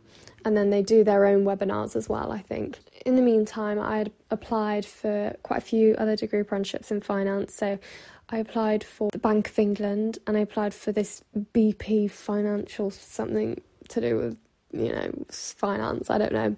and 0.44 0.56
then 0.56 0.70
they 0.70 0.82
do 0.82 1.04
their 1.04 1.26
own 1.26 1.44
webinars 1.44 1.96
as 1.96 2.08
well, 2.08 2.32
I 2.32 2.38
think. 2.38 2.78
In 3.04 3.16
the 3.16 3.22
meantime, 3.22 3.78
I 3.78 3.98
had 3.98 4.12
applied 4.30 4.84
for 4.84 5.36
quite 5.42 5.58
a 5.58 5.64
few 5.64 5.94
other 5.94 6.16
degree 6.16 6.40
apprenticeships 6.40 6.90
in 6.90 7.00
finance. 7.00 7.54
So 7.54 7.78
I 8.28 8.38
applied 8.38 8.84
for 8.84 9.10
the 9.12 9.18
Bank 9.18 9.48
of 9.48 9.58
England 9.58 10.18
and 10.26 10.36
I 10.36 10.40
applied 10.40 10.74
for 10.74 10.92
this 10.92 11.22
BP 11.54 12.10
financial 12.10 12.90
something 12.90 13.60
to 13.88 14.00
do 14.00 14.16
with 14.16 14.36
you 14.72 14.90
know, 14.90 15.12
finance, 15.28 16.10
I 16.10 16.18
don't 16.18 16.32
know. 16.32 16.56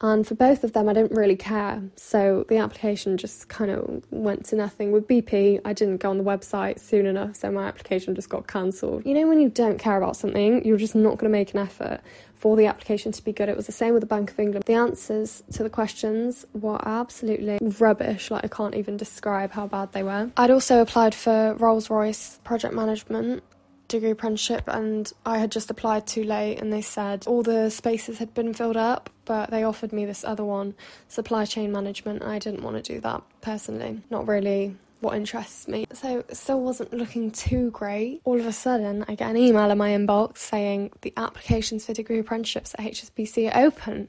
And 0.00 0.26
for 0.26 0.34
both 0.34 0.62
of 0.62 0.72
them, 0.72 0.88
I 0.88 0.92
didn't 0.92 1.16
really 1.16 1.36
care. 1.36 1.82
So 1.96 2.44
the 2.48 2.58
application 2.58 3.16
just 3.16 3.48
kind 3.48 3.70
of 3.70 4.04
went 4.10 4.44
to 4.46 4.56
nothing. 4.56 4.92
With 4.92 5.08
BP, 5.08 5.60
I 5.64 5.72
didn't 5.72 5.98
go 5.98 6.10
on 6.10 6.18
the 6.18 6.24
website 6.24 6.78
soon 6.78 7.06
enough, 7.06 7.36
so 7.36 7.50
my 7.50 7.66
application 7.66 8.14
just 8.14 8.28
got 8.28 8.46
cancelled. 8.46 9.06
You 9.06 9.14
know, 9.14 9.26
when 9.26 9.40
you 9.40 9.48
don't 9.48 9.78
care 9.78 9.96
about 9.96 10.16
something, 10.16 10.64
you're 10.64 10.76
just 10.76 10.94
not 10.94 11.18
going 11.18 11.30
to 11.30 11.38
make 11.38 11.54
an 11.54 11.60
effort 11.60 12.00
for 12.34 12.56
the 12.56 12.66
application 12.66 13.12
to 13.12 13.24
be 13.24 13.32
good. 13.32 13.48
It 13.48 13.56
was 13.56 13.66
the 13.66 13.72
same 13.72 13.94
with 13.94 14.02
the 14.02 14.06
Bank 14.06 14.30
of 14.30 14.38
England. 14.38 14.64
The 14.66 14.74
answers 14.74 15.42
to 15.52 15.62
the 15.62 15.70
questions 15.70 16.44
were 16.52 16.78
absolutely 16.86 17.58
rubbish. 17.80 18.30
Like, 18.30 18.44
I 18.44 18.48
can't 18.48 18.74
even 18.74 18.98
describe 18.98 19.52
how 19.52 19.66
bad 19.66 19.92
they 19.92 20.02
were. 20.02 20.30
I'd 20.36 20.50
also 20.50 20.82
applied 20.82 21.14
for 21.14 21.54
Rolls 21.54 21.88
Royce 21.88 22.38
project 22.44 22.74
management 22.74 23.42
degree 23.88 24.10
apprenticeship 24.10 24.64
and 24.66 25.12
I 25.24 25.38
had 25.38 25.52
just 25.52 25.70
applied 25.70 26.06
too 26.06 26.24
late 26.24 26.58
and 26.58 26.72
they 26.72 26.82
said 26.82 27.24
all 27.26 27.42
the 27.42 27.70
spaces 27.70 28.18
had 28.18 28.34
been 28.34 28.52
filled 28.54 28.76
up 28.76 29.10
but 29.24 29.50
they 29.50 29.64
offered 29.64 29.92
me 29.92 30.04
this 30.04 30.24
other 30.24 30.44
one 30.44 30.74
supply 31.08 31.44
chain 31.44 31.72
management. 31.72 32.22
I 32.22 32.38
didn't 32.38 32.62
want 32.62 32.82
to 32.82 32.94
do 32.94 33.00
that 33.00 33.22
personally. 33.40 34.00
Not 34.10 34.26
really 34.26 34.76
what 35.00 35.16
interests 35.16 35.68
me. 35.68 35.86
So 35.92 36.24
still 36.32 36.60
wasn't 36.62 36.92
looking 36.92 37.30
too 37.30 37.70
great. 37.70 38.22
All 38.24 38.40
of 38.40 38.46
a 38.46 38.52
sudden 38.52 39.04
I 39.08 39.14
get 39.14 39.30
an 39.30 39.36
email 39.36 39.70
in 39.70 39.78
my 39.78 39.90
inbox 39.90 40.38
saying 40.38 40.92
the 41.02 41.12
applications 41.16 41.86
for 41.86 41.92
degree 41.92 42.18
apprenticeships 42.18 42.74
at 42.78 42.86
HSBC 42.86 43.54
are 43.54 43.64
open 43.64 44.08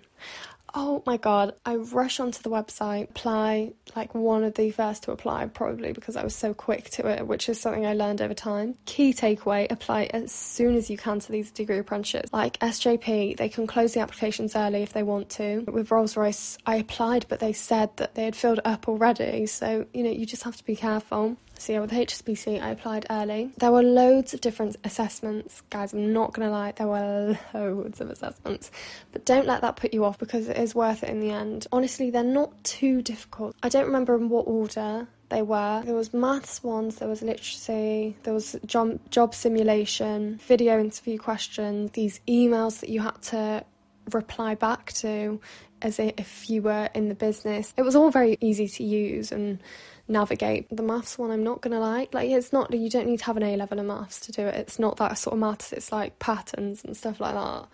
Oh 0.74 1.01
my 1.05 1.17
god, 1.17 1.53
I 1.65 1.75
rush 1.75 2.19
onto 2.19 2.41
the 2.41 2.50
website, 2.50 3.09
apply 3.09 3.74
like 3.95 4.13
one 4.13 4.43
of 4.43 4.55
the 4.55 4.71
first 4.71 5.03
to 5.03 5.12
apply, 5.12 5.45
probably 5.47 5.93
because 5.93 6.15
I 6.15 6.24
was 6.24 6.36
so 6.36 6.53
quick 6.53 6.89
to 6.91 7.07
it, 7.07 7.25
which 7.25 7.50
is 7.50 7.59
something 7.59 7.86
I 7.86 7.93
learned 7.93 8.21
over 8.21 8.33
time. 8.33 8.75
Key 8.86 9.13
takeaway 9.13 9.71
apply 9.71 10.09
as 10.13 10.31
soon 10.31 10.75
as 10.75 10.89
you 10.89 10.97
can 10.97 11.19
to 11.19 11.31
these 11.31 11.51
degree 11.51 11.79
apprenticeships. 11.79 12.31
Like 12.33 12.59
SJP, 12.59 13.38
they 13.38 13.50
can 13.50 13.65
close 13.65 13.93
the 13.93 14.01
applications 14.01 14.55
early 14.55 14.83
if 14.83 14.93
they 14.93 15.03
want 15.03 15.29
to. 15.31 15.62
With 15.67 15.89
Rolls 15.89 16.17
Royce, 16.17 16.57
I 16.65 16.75
applied, 16.75 17.25
but 17.29 17.39
they 17.39 17.53
said 17.53 17.95
that 17.97 18.15
they 18.15 18.25
had 18.25 18.36
filled 18.36 18.59
up 18.65 18.88
already, 18.88 19.45
so 19.45 19.86
you 19.93 20.03
know, 20.03 20.12
you 20.12 20.25
just 20.25 20.43
have 20.43 20.57
to 20.57 20.65
be 20.65 20.75
careful. 20.75 21.38
So 21.60 21.74
yeah, 21.74 21.80
with 21.80 21.92
HSBC, 21.92 22.62
I 22.62 22.70
applied 22.70 23.06
early. 23.10 23.52
There 23.58 23.72
were 23.72 23.84
loads 23.84 24.34
of 24.34 24.42
different 24.42 24.76
assessments, 24.84 25.62
guys. 25.70 25.94
I'm 25.94 26.14
not 26.14 26.34
gonna 26.34 26.52
lie, 26.52 26.72
there 26.72 26.88
were 26.88 27.38
loads 27.54 28.00
of 28.00 28.10
assessments, 28.10 28.72
but 29.12 29.26
don't 29.26 29.48
let 29.48 29.62
that 29.62 29.76
put 29.76 29.94
you 29.94 30.06
off 30.06 30.18
because 30.18 30.48
it 30.48 30.58
is 30.58 30.76
worth 30.76 31.04
it 31.04 31.10
in 31.10 31.20
the 31.20 31.32
end. 31.32 31.68
Honestly, 31.72 32.10
they're 32.10 32.24
not 32.24 32.64
too 32.64 33.02
difficult. 33.02 33.56
I 33.64 33.70
don't 33.70 33.86
remember 33.86 34.16
in 34.16 34.30
what 34.30 34.44
order 34.48 35.08
they 35.30 35.42
were. 35.42 35.82
There 35.84 35.96
was 35.96 36.14
maths 36.14 36.64
ones, 36.64 36.98
there 36.98 37.10
was 37.10 37.22
literacy, 37.22 38.16
there 38.24 38.34
was 38.34 38.56
job, 38.66 39.00
job 39.10 39.36
simulation, 39.36 40.38
video 40.38 40.80
interview 40.80 41.18
questions, 41.18 41.92
these 41.92 42.20
emails 42.28 42.80
that 42.80 42.90
you 42.90 43.02
had 43.02 43.22
to 43.24 43.66
reply 44.14 44.56
back 44.56 44.94
to 44.94 45.42
as 45.82 46.00
if 46.00 46.50
you 46.50 46.62
were 46.62 46.90
in 46.94 47.10
the 47.10 47.16
business. 47.16 47.74
It 47.78 47.82
was 47.82 47.96
all 47.96 48.10
very 48.10 48.38
easy 48.40 48.68
to 48.68 48.84
use 48.84 49.32
and 49.32 49.60
navigate. 50.08 50.68
The 50.76 50.84
maths 50.84 51.18
one, 51.18 51.32
I'm 51.32 51.44
not 51.44 51.62
gonna 51.62 51.80
like. 51.80 52.14
Like, 52.14 52.30
it's 52.30 52.54
not, 52.54 52.74
you 52.74 52.90
don't 52.90 53.08
need 53.08 53.20
to 53.20 53.26
have 53.26 53.38
an 53.38 53.44
A 53.44 53.56
level 53.56 53.80
in 53.80 53.88
maths 53.88 54.20
to 54.22 54.32
do 54.32 54.42
it. 54.42 54.56
It's 54.56 54.80
not 54.80 54.98
that 54.98 55.18
sort 55.18 55.34
of 55.34 55.40
maths, 55.40 55.74
it's 55.74 55.92
like 55.92 56.20
patterns 56.20 56.84
and 56.84 56.96
stuff 56.96 57.20
like 57.20 57.34
that. 57.34 57.68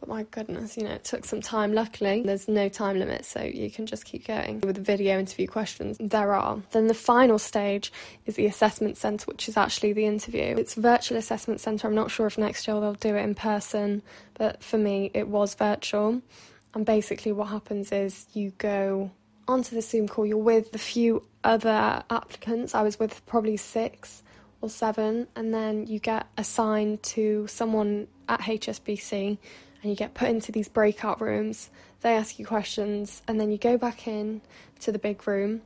But 0.00 0.08
my 0.08 0.24
goodness, 0.24 0.76
you 0.76 0.84
know, 0.84 0.90
it 0.90 1.04
took 1.04 1.24
some 1.24 1.40
time. 1.40 1.72
Luckily, 1.72 2.22
there's 2.22 2.48
no 2.48 2.68
time 2.68 2.98
limit, 2.98 3.24
so 3.24 3.42
you 3.42 3.70
can 3.70 3.86
just 3.86 4.04
keep 4.04 4.26
going. 4.26 4.60
With 4.60 4.76
the 4.76 4.82
video 4.82 5.18
interview 5.18 5.46
questions, 5.46 5.96
there 6.00 6.34
are. 6.34 6.60
Then 6.72 6.88
the 6.88 6.94
final 6.94 7.38
stage 7.38 7.92
is 8.26 8.36
the 8.36 8.46
assessment 8.46 8.96
centre, 8.96 9.24
which 9.26 9.48
is 9.48 9.56
actually 9.56 9.92
the 9.92 10.06
interview. 10.06 10.56
It's 10.58 10.74
virtual 10.74 11.16
assessment 11.16 11.60
centre. 11.60 11.86
I'm 11.86 11.94
not 11.94 12.10
sure 12.10 12.26
if 12.26 12.36
next 12.36 12.66
year 12.66 12.80
they'll 12.80 12.94
do 12.94 13.14
it 13.14 13.22
in 13.22 13.34
person, 13.34 14.02
but 14.34 14.62
for 14.62 14.78
me, 14.78 15.10
it 15.14 15.28
was 15.28 15.54
virtual. 15.54 16.20
And 16.74 16.84
basically, 16.84 17.30
what 17.32 17.48
happens 17.48 17.92
is 17.92 18.26
you 18.34 18.52
go 18.58 19.10
onto 19.46 19.74
the 19.74 19.82
Zoom 19.82 20.08
call, 20.08 20.26
you're 20.26 20.36
with 20.38 20.74
a 20.74 20.78
few 20.78 21.26
other 21.42 22.02
applicants. 22.10 22.74
I 22.74 22.82
was 22.82 22.98
with 22.98 23.24
probably 23.26 23.56
six 23.56 24.22
or 24.60 24.70
seven, 24.70 25.28
and 25.36 25.52
then 25.52 25.86
you 25.86 25.98
get 25.98 26.26
assigned 26.38 27.02
to 27.02 27.46
someone 27.46 28.08
at 28.28 28.40
HSBC 28.40 29.38
and 29.82 29.90
you 29.90 29.96
get 29.96 30.14
put 30.14 30.28
into 30.28 30.50
these 30.50 30.68
breakout 30.68 31.20
rooms. 31.20 31.70
They 32.00 32.16
ask 32.16 32.38
you 32.38 32.46
questions, 32.46 33.22
and 33.28 33.38
then 33.38 33.50
you 33.50 33.58
go 33.58 33.76
back 33.76 34.08
in 34.08 34.40
to 34.80 34.92
the 34.92 34.98
big 34.98 35.26
room 35.26 35.62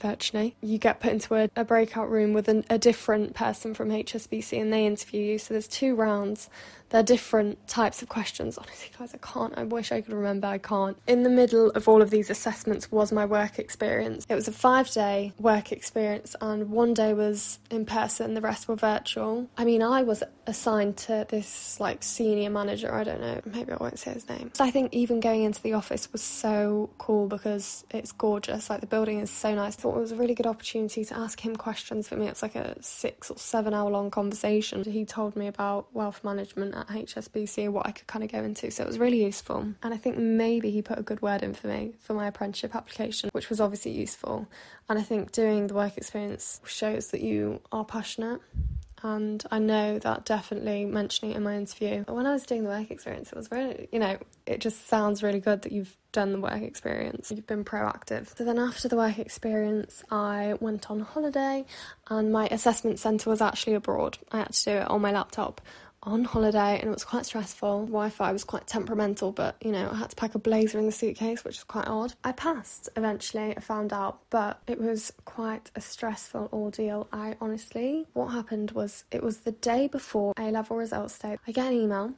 virtually. 0.00 0.54
You 0.60 0.78
get 0.78 1.00
put 1.00 1.12
into 1.12 1.34
a, 1.34 1.48
a 1.56 1.64
breakout 1.64 2.10
room 2.10 2.32
with 2.32 2.48
an, 2.48 2.64
a 2.68 2.78
different 2.78 3.34
person 3.34 3.74
from 3.74 3.88
HSBC 3.88 4.60
and 4.60 4.72
they 4.72 4.86
interview 4.86 5.22
you. 5.22 5.38
So 5.38 5.54
there's 5.54 5.68
two 5.68 5.94
rounds. 5.94 6.50
They're 6.94 7.02
different 7.02 7.66
types 7.66 8.02
of 8.02 8.08
questions. 8.08 8.56
Honestly, 8.56 8.88
guys, 8.96 9.12
I 9.12 9.18
can't. 9.18 9.52
I 9.58 9.64
wish 9.64 9.90
I 9.90 10.00
could 10.00 10.12
remember. 10.12 10.46
I 10.46 10.58
can't. 10.58 10.96
In 11.08 11.24
the 11.24 11.28
middle 11.28 11.70
of 11.70 11.88
all 11.88 12.00
of 12.00 12.10
these 12.10 12.30
assessments 12.30 12.92
was 12.92 13.10
my 13.10 13.26
work 13.26 13.58
experience. 13.58 14.24
It 14.28 14.36
was 14.36 14.46
a 14.46 14.52
five 14.52 14.88
day 14.88 15.32
work 15.40 15.72
experience, 15.72 16.36
and 16.40 16.70
one 16.70 16.94
day 16.94 17.12
was 17.12 17.58
in 17.68 17.84
person, 17.84 18.34
the 18.34 18.40
rest 18.40 18.68
were 18.68 18.76
virtual. 18.76 19.48
I 19.56 19.64
mean, 19.64 19.82
I 19.82 20.04
was 20.04 20.22
assigned 20.46 20.96
to 20.98 21.26
this 21.28 21.80
like 21.80 22.04
senior 22.04 22.48
manager. 22.48 22.94
I 22.94 23.02
don't 23.02 23.20
know. 23.20 23.40
Maybe 23.44 23.72
I 23.72 23.76
won't 23.80 23.98
say 23.98 24.12
his 24.12 24.28
name. 24.28 24.52
So 24.54 24.62
I 24.62 24.70
think 24.70 24.94
even 24.94 25.18
going 25.18 25.42
into 25.42 25.60
the 25.62 25.72
office 25.72 26.12
was 26.12 26.22
so 26.22 26.90
cool 26.98 27.26
because 27.26 27.84
it's 27.90 28.12
gorgeous. 28.12 28.70
Like 28.70 28.82
the 28.82 28.86
building 28.86 29.18
is 29.18 29.32
so 29.32 29.52
nice. 29.52 29.76
I 29.76 29.82
thought 29.82 29.96
it 29.96 30.00
was 30.00 30.12
a 30.12 30.16
really 30.16 30.34
good 30.34 30.46
opportunity 30.46 31.04
to 31.06 31.18
ask 31.18 31.44
him 31.44 31.56
questions. 31.56 32.08
For 32.08 32.14
me, 32.14 32.28
it's 32.28 32.42
like 32.42 32.54
a 32.54 32.80
six 32.80 33.32
or 33.32 33.38
seven 33.38 33.74
hour 33.74 33.90
long 33.90 34.12
conversation. 34.12 34.84
He 34.84 35.04
told 35.04 35.34
me 35.34 35.48
about 35.48 35.92
wealth 35.92 36.22
management 36.22 36.83
at 36.88 36.96
HSBC, 36.96 37.68
what 37.70 37.86
I 37.86 37.92
could 37.92 38.06
kind 38.06 38.24
of 38.24 38.30
go 38.30 38.42
into. 38.42 38.70
So 38.70 38.82
it 38.82 38.86
was 38.86 38.98
really 38.98 39.24
useful. 39.24 39.66
And 39.82 39.94
I 39.94 39.96
think 39.96 40.18
maybe 40.18 40.70
he 40.70 40.82
put 40.82 40.98
a 40.98 41.02
good 41.02 41.22
word 41.22 41.42
in 41.42 41.54
for 41.54 41.68
me 41.68 41.94
for 42.00 42.14
my 42.14 42.26
apprenticeship 42.26 42.74
application, 42.74 43.30
which 43.32 43.50
was 43.50 43.60
obviously 43.60 43.92
useful. 43.92 44.46
And 44.88 44.98
I 44.98 45.02
think 45.02 45.32
doing 45.32 45.66
the 45.66 45.74
work 45.74 45.96
experience 45.96 46.60
shows 46.66 47.08
that 47.08 47.20
you 47.20 47.60
are 47.72 47.84
passionate 47.84 48.40
and 49.04 49.44
I 49.50 49.58
know 49.58 49.98
that 49.98 50.24
definitely 50.24 50.86
mentioning 50.86 51.34
it 51.34 51.36
in 51.36 51.42
my 51.42 51.56
interview. 51.56 52.04
When 52.08 52.26
I 52.26 52.32
was 52.32 52.44
doing 52.44 52.62
the 52.62 52.70
work 52.70 52.90
experience, 52.90 53.30
it 53.30 53.36
was 53.36 53.50
really, 53.50 53.86
you 53.92 53.98
know, 53.98 54.16
it 54.46 54.60
just 54.62 54.88
sounds 54.88 55.22
really 55.22 55.40
good 55.40 55.60
that 55.62 55.72
you've 55.72 55.94
done 56.12 56.32
the 56.32 56.40
work 56.40 56.62
experience, 56.62 57.30
you've 57.30 57.46
been 57.46 57.66
proactive. 57.66 58.34
So 58.34 58.44
then 58.44 58.58
after 58.58 58.88
the 58.88 58.96
work 58.96 59.18
experience, 59.18 60.02
I 60.10 60.54
went 60.58 60.90
on 60.90 61.00
holiday, 61.00 61.66
and 62.08 62.32
my 62.32 62.46
assessment 62.46 62.98
centre 62.98 63.28
was 63.28 63.42
actually 63.42 63.74
abroad. 63.74 64.16
I 64.32 64.38
had 64.38 64.52
to 64.52 64.64
do 64.64 64.70
it 64.70 64.88
on 64.88 65.02
my 65.02 65.12
laptop 65.12 65.60
on 66.04 66.24
holiday 66.24 66.78
and 66.78 66.88
it 66.88 66.92
was 66.92 67.04
quite 67.04 67.26
stressful. 67.26 67.86
Wi 67.86 68.10
Fi 68.10 68.32
was 68.32 68.44
quite 68.44 68.66
temperamental, 68.66 69.32
but 69.32 69.56
you 69.62 69.72
know, 69.72 69.88
I 69.90 69.96
had 69.96 70.10
to 70.10 70.16
pack 70.16 70.34
a 70.34 70.38
blazer 70.38 70.78
in 70.78 70.86
the 70.86 70.92
suitcase, 70.92 71.44
which 71.44 71.56
was 71.56 71.64
quite 71.64 71.86
odd. 71.86 72.14
I 72.22 72.32
passed 72.32 72.88
eventually, 72.96 73.56
I 73.56 73.60
found 73.60 73.92
out, 73.92 74.20
but 74.30 74.60
it 74.66 74.80
was 74.80 75.12
quite 75.24 75.70
a 75.74 75.80
stressful 75.80 76.48
ordeal. 76.52 77.08
I 77.12 77.36
honestly, 77.40 78.06
what 78.12 78.28
happened 78.28 78.72
was 78.72 79.04
it 79.10 79.22
was 79.22 79.38
the 79.38 79.52
day 79.52 79.88
before 79.88 80.34
A 80.38 80.50
level 80.50 80.76
results 80.76 81.18
day. 81.18 81.38
I 81.46 81.52
get 81.52 81.68
an 81.68 81.74
email 81.74 82.14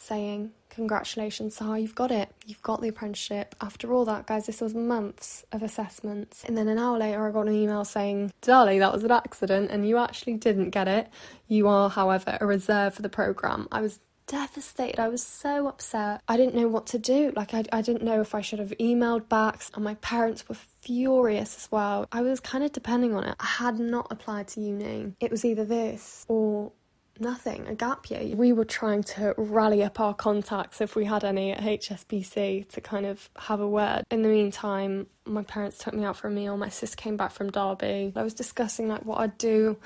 saying, 0.00 0.52
Congratulations, 0.70 1.58
Sahar, 1.58 1.80
you've 1.80 1.94
got 1.94 2.12
it. 2.12 2.32
You've 2.46 2.62
got 2.62 2.80
the 2.80 2.88
apprenticeship. 2.88 3.56
After 3.60 3.92
all 3.92 4.04
that, 4.04 4.26
guys, 4.26 4.46
this 4.46 4.60
was 4.60 4.74
months 4.74 5.44
of 5.50 5.62
assessments. 5.62 6.44
And 6.44 6.56
then 6.56 6.68
an 6.68 6.78
hour 6.78 6.98
later, 6.98 7.26
I 7.26 7.32
got 7.32 7.48
an 7.48 7.54
email 7.54 7.84
saying, 7.84 8.32
Darling, 8.42 8.78
that 8.78 8.92
was 8.92 9.02
an 9.02 9.10
accident 9.10 9.72
and 9.72 9.88
you 9.88 9.98
actually 9.98 10.34
didn't 10.34 10.70
get 10.70 10.86
it. 10.86 11.08
You 11.48 11.66
are, 11.66 11.90
however, 11.90 12.38
a 12.40 12.46
reserve 12.46 12.94
for 12.94 13.02
the 13.02 13.08
programme. 13.08 13.66
I 13.72 13.80
was 13.80 13.98
devastated. 14.28 15.00
I 15.00 15.08
was 15.08 15.22
so 15.22 15.66
upset. 15.66 16.20
I 16.28 16.36
didn't 16.36 16.54
know 16.54 16.68
what 16.68 16.86
to 16.88 16.98
do. 16.98 17.32
Like, 17.34 17.54
I, 17.54 17.64
I 17.72 17.82
didn't 17.82 18.04
know 18.04 18.20
if 18.20 18.34
I 18.34 18.40
should 18.40 18.60
have 18.60 18.72
emailed 18.78 19.28
back, 19.28 19.62
and 19.74 19.82
my 19.82 19.94
parents 19.96 20.48
were 20.48 20.56
furious 20.82 21.56
as 21.56 21.72
well. 21.72 22.06
I 22.12 22.20
was 22.20 22.38
kind 22.38 22.62
of 22.62 22.70
depending 22.72 23.14
on 23.14 23.24
it. 23.24 23.34
I 23.40 23.46
had 23.46 23.80
not 23.80 24.06
applied 24.10 24.48
to 24.48 24.60
uni. 24.60 25.14
It 25.18 25.30
was 25.30 25.44
either 25.44 25.64
this 25.64 26.24
or 26.28 26.72
nothing, 27.20 27.66
a 27.66 27.74
gap 27.74 28.10
year. 28.10 28.34
We 28.34 28.52
were 28.52 28.64
trying 28.64 29.02
to 29.04 29.34
rally 29.36 29.82
up 29.82 30.00
our 30.00 30.14
contacts 30.14 30.80
if 30.80 30.96
we 30.96 31.04
had 31.04 31.24
any 31.24 31.52
at 31.52 31.62
HSBC 31.62 32.68
to 32.68 32.80
kind 32.80 33.06
of 33.06 33.28
have 33.38 33.60
a 33.60 33.68
word. 33.68 34.04
In 34.10 34.22
the 34.22 34.28
meantime, 34.28 35.06
my 35.24 35.42
parents 35.42 35.78
took 35.78 35.94
me 35.94 36.04
out 36.04 36.16
for 36.16 36.28
a 36.28 36.30
meal. 36.30 36.56
My 36.56 36.68
sister 36.68 36.96
came 36.96 37.16
back 37.16 37.32
from 37.32 37.50
Derby. 37.50 38.12
I 38.16 38.22
was 38.22 38.34
discussing 38.34 38.88
like 38.88 39.04
what 39.04 39.18
I'd 39.20 39.38
do, 39.38 39.76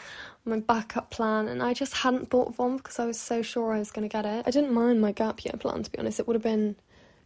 my 0.45 0.61
backup 0.61 1.11
plan, 1.11 1.49
and 1.49 1.63
I 1.63 1.75
just 1.75 1.95
hadn't 1.95 2.31
thought 2.31 2.49
of 2.49 2.59
one 2.59 2.77
because 2.77 2.99
I 2.99 3.07
was 3.07 3.19
so 3.19 3.43
sure 3.43 3.73
I 3.73 3.79
was 3.79 3.91
going 3.91 4.09
to 4.09 4.13
get 4.13 4.25
it. 4.25 4.45
I 4.47 4.51
didn't 4.51 4.73
mind 4.73 5.01
my 5.01 5.13
gap 5.13 5.45
year 5.45 5.55
plan 5.59 5.83
to 5.83 5.91
be 5.91 5.99
honest. 5.99 6.21
It 6.21 6.27
would 6.27 6.37
have 6.37 6.43
been 6.43 6.77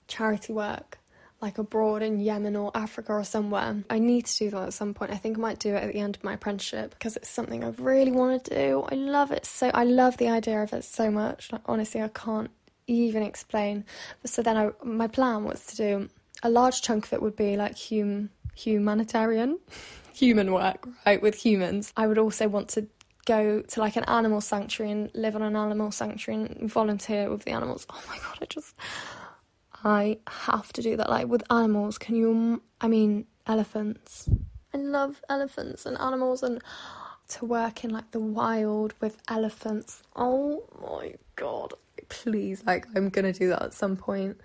charity 0.08 0.52
work 0.52 0.98
like 1.46 1.58
abroad 1.58 2.02
in 2.02 2.18
Yemen 2.18 2.56
or 2.56 2.72
Africa 2.74 3.12
or 3.12 3.22
somewhere. 3.22 3.84
I 3.88 4.00
need 4.00 4.26
to 4.26 4.36
do 4.36 4.50
that 4.50 4.66
at 4.66 4.74
some 4.74 4.94
point. 4.94 5.12
I 5.12 5.16
think 5.16 5.38
I 5.38 5.40
might 5.40 5.60
do 5.60 5.76
it 5.76 5.84
at 5.84 5.92
the 5.92 6.00
end 6.00 6.16
of 6.16 6.24
my 6.24 6.32
apprenticeship 6.32 6.90
because 6.90 7.16
it's 7.16 7.28
something 7.28 7.62
I 7.62 7.68
really 7.78 8.10
want 8.10 8.44
to 8.46 8.50
do. 8.50 8.84
I 8.90 8.96
love 8.96 9.30
it 9.30 9.46
so 9.46 9.70
I 9.72 9.84
love 9.84 10.16
the 10.16 10.28
idea 10.28 10.60
of 10.60 10.72
it 10.72 10.82
so 10.82 11.08
much. 11.08 11.52
Like 11.52 11.62
honestly, 11.66 12.02
I 12.02 12.08
can't 12.08 12.50
even 12.88 13.22
explain. 13.22 13.84
So 14.24 14.42
then 14.42 14.56
I 14.56 14.70
my 14.82 15.06
plan 15.06 15.44
was 15.44 15.64
to 15.66 15.76
do 15.76 16.08
a 16.42 16.50
large 16.50 16.82
chunk 16.82 17.06
of 17.06 17.12
it 17.12 17.22
would 17.22 17.36
be 17.36 17.56
like 17.56 17.76
hum, 17.78 18.30
humanitarian 18.56 19.60
human 20.12 20.52
work, 20.52 20.88
right, 21.06 21.22
with 21.22 21.36
humans. 21.36 21.92
I 21.96 22.08
would 22.08 22.18
also 22.18 22.48
want 22.48 22.70
to 22.70 22.88
go 23.24 23.60
to 23.60 23.80
like 23.80 23.94
an 23.94 24.04
animal 24.04 24.40
sanctuary 24.40 24.90
and 24.90 25.10
live 25.14 25.36
on 25.36 25.42
an 25.42 25.54
animal 25.54 25.92
sanctuary 25.92 26.42
and 26.42 26.68
volunteer 26.68 27.30
with 27.30 27.44
the 27.44 27.52
animals. 27.52 27.86
Oh 27.88 28.02
my 28.08 28.16
god, 28.16 28.38
I 28.42 28.46
just 28.46 28.74
I 29.86 30.18
have 30.26 30.72
to 30.72 30.82
do 30.82 30.96
that. 30.96 31.08
Like 31.08 31.28
with 31.28 31.44
animals, 31.48 31.96
can 31.96 32.16
you? 32.16 32.60
I 32.80 32.88
mean, 32.88 33.26
elephants. 33.46 34.28
I 34.74 34.78
love 34.78 35.22
elephants 35.30 35.86
and 35.86 35.96
animals 35.98 36.42
and 36.42 36.60
to 37.28 37.44
work 37.44 37.84
in 37.84 37.90
like 37.90 38.10
the 38.10 38.18
wild 38.18 38.94
with 39.00 39.22
elephants. 39.28 40.02
Oh 40.16 40.64
my 40.82 41.14
god. 41.36 41.72
Please, 42.08 42.64
like 42.66 42.86
I'm 42.96 43.10
gonna 43.10 43.32
do 43.32 43.48
that 43.50 43.62
at 43.62 43.74
some 43.74 43.96
point. 43.96 44.40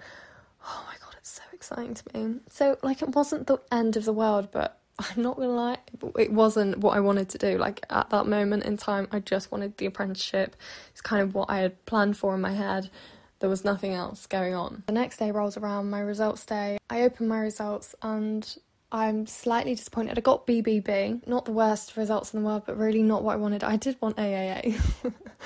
Oh 0.64 0.86
my 0.88 0.94
god, 1.04 1.16
it's 1.18 1.32
so 1.32 1.44
exciting 1.54 1.96
to 1.96 2.04
me. 2.14 2.40
So 2.48 2.78
like 2.84 3.02
it 3.02 3.10
wasn't 3.10 3.48
the 3.48 3.58
end 3.72 3.98
of 3.98 4.06
the 4.06 4.14
world, 4.14 4.50
but 4.52 4.80
I'm 5.00 5.24
not 5.24 5.38
gonna 5.38 5.50
lie, 5.50 5.80
it 6.20 6.32
wasn't 6.32 6.78
what 6.78 6.96
I 6.96 7.00
wanted 7.00 7.30
to 7.30 7.40
do. 7.40 7.58
Like 7.58 7.84
at 7.90 8.12
that 8.12 8.28
moment 8.28 8.64
in 8.66 8.78
time, 8.78 9.08
I 9.12 9.20
just 9.20 9.52
wanted 9.52 9.78
the 9.78 9.88
apprenticeship. 9.88 10.56
It's 10.92 11.02
kind 11.02 11.24
of 11.24 11.34
what 11.34 11.50
I 11.50 11.60
had 11.60 11.84
planned 11.88 12.16
for 12.16 12.36
in 12.36 12.42
my 12.42 12.54
head. 12.54 12.92
There 13.42 13.50
was 13.50 13.66
nothing 13.66 13.94
else 13.94 14.28
going 14.28 14.54
on. 14.54 14.84
The 14.86 14.94
next 14.94 15.18
day 15.18 15.32
rolls 15.32 15.58
around, 15.58 15.90
my 15.90 16.00
results 16.00 16.46
day. 16.46 16.78
I 16.90 17.02
open 17.02 17.28
my 17.28 17.40
results 17.40 17.96
and 18.04 18.48
I'm 18.92 19.26
slightly 19.26 19.74
disappointed. 19.74 20.18
I 20.18 20.22
got 20.22 20.46
BBB, 20.46 21.26
not 21.26 21.46
the 21.46 21.52
worst 21.52 21.96
results 21.96 22.34
in 22.34 22.42
the 22.42 22.46
world, 22.46 22.64
but 22.66 22.78
really 22.78 23.02
not 23.02 23.24
what 23.24 23.34
I 23.34 23.36
wanted. 23.38 23.64
I 23.64 23.78
did 23.78 23.96
want 24.02 24.18
AAA, 24.18 24.80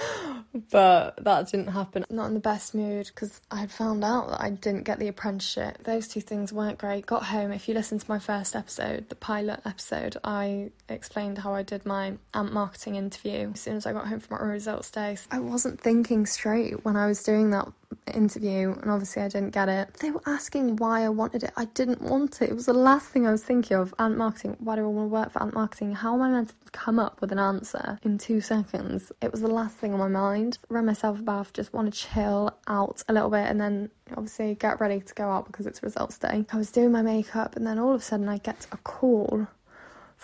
but 0.71 1.23
that 1.23 1.51
didn't 1.51 1.67
happen. 1.67 2.05
Not 2.09 2.25
in 2.27 2.33
the 2.33 2.39
best 2.39 2.73
mood 2.73 3.05
because 3.07 3.39
I 3.51 3.57
had 3.57 3.71
found 3.71 4.03
out 4.03 4.29
that 4.29 4.41
I 4.41 4.49
didn't 4.49 4.83
get 4.83 4.97
the 4.97 5.07
apprenticeship. 5.07 5.83
Those 5.83 6.07
two 6.07 6.21
things 6.21 6.51
weren't 6.51 6.79
great. 6.79 7.05
Got 7.05 7.25
home. 7.25 7.51
If 7.51 7.67
you 7.67 7.75
listen 7.75 7.99
to 7.99 8.05
my 8.09 8.17
first 8.17 8.55
episode, 8.55 9.09
the 9.09 9.15
pilot 9.15 9.61
episode, 9.63 10.17
I 10.23 10.71
explained 10.89 11.37
how 11.37 11.53
I 11.53 11.61
did 11.61 11.85
my 11.85 12.17
AMP 12.33 12.51
marketing 12.51 12.95
interview 12.95 13.51
as 13.53 13.61
soon 13.61 13.77
as 13.77 13.85
I 13.85 13.93
got 13.93 14.07
home 14.07 14.19
from 14.19 14.39
my 14.39 14.43
results 14.43 14.89
day. 14.89 15.17
I 15.29 15.39
wasn't 15.39 15.79
thinking 15.79 16.25
straight 16.25 16.83
when 16.83 16.95
I 16.97 17.05
was 17.05 17.21
doing 17.21 17.51
that 17.51 17.71
interview, 18.13 18.73
and 18.81 18.91
obviously 18.91 19.21
I 19.21 19.27
didn't 19.27 19.51
get 19.51 19.69
it. 19.69 19.93
They 19.95 20.11
were 20.11 20.21
asking 20.25 20.77
why 20.77 21.03
I 21.03 21.09
wanted 21.09 21.43
it. 21.43 21.51
I 21.55 21.65
didn't 21.65 22.01
want 22.01 22.41
it. 22.41 22.49
It 22.49 22.55
was 22.55 22.65
the 22.67 22.73
last 22.73 23.09
thing 23.09 23.25
I 23.25 23.31
was 23.31 23.43
thinking 23.43 23.77
of. 23.77 23.93
AMP 23.99 24.17
marketing. 24.17 24.57
Why 24.59 24.75
do 24.75 24.83
I 24.83 24.87
want 24.87 25.09
to 25.09 25.13
work 25.13 25.31
for 25.31 25.41
AMP 25.41 25.53
marketing? 25.53 25.93
How 25.93 26.13
am 26.15 26.21
I 26.21 26.29
meant 26.29 26.49
to 26.49 26.71
come 26.71 26.99
up 26.99 27.21
with 27.21 27.31
an 27.31 27.39
answer 27.39 27.99
in 28.03 28.17
two 28.17 28.41
seconds? 28.41 29.11
It 29.21 29.31
was 29.31 29.41
the 29.41 29.47
last 29.47 29.77
thing 29.77 29.93
on 29.93 29.99
my 29.99 30.07
mind. 30.07 30.57
Run 30.69 30.85
myself 30.85 31.19
a 31.19 31.23
bath. 31.23 31.53
Just 31.53 31.73
want 31.73 31.91
to 31.91 31.99
chill 31.99 32.55
out 32.67 33.03
a 33.07 33.13
little 33.13 33.29
bit, 33.29 33.47
and 33.47 33.59
then 33.59 33.89
obviously 34.11 34.55
get 34.55 34.79
ready 34.79 34.99
to 34.99 35.13
go 35.13 35.29
out 35.29 35.47
because 35.47 35.65
it's 35.65 35.81
results 35.83 36.17
day. 36.17 36.45
I 36.51 36.57
was 36.57 36.71
doing 36.71 36.91
my 36.91 37.01
makeup, 37.01 37.55
and 37.55 37.65
then 37.65 37.79
all 37.79 37.93
of 37.93 38.01
a 38.01 38.03
sudden 38.03 38.29
I 38.29 38.37
get 38.37 38.67
a 38.71 38.77
call 38.77 39.47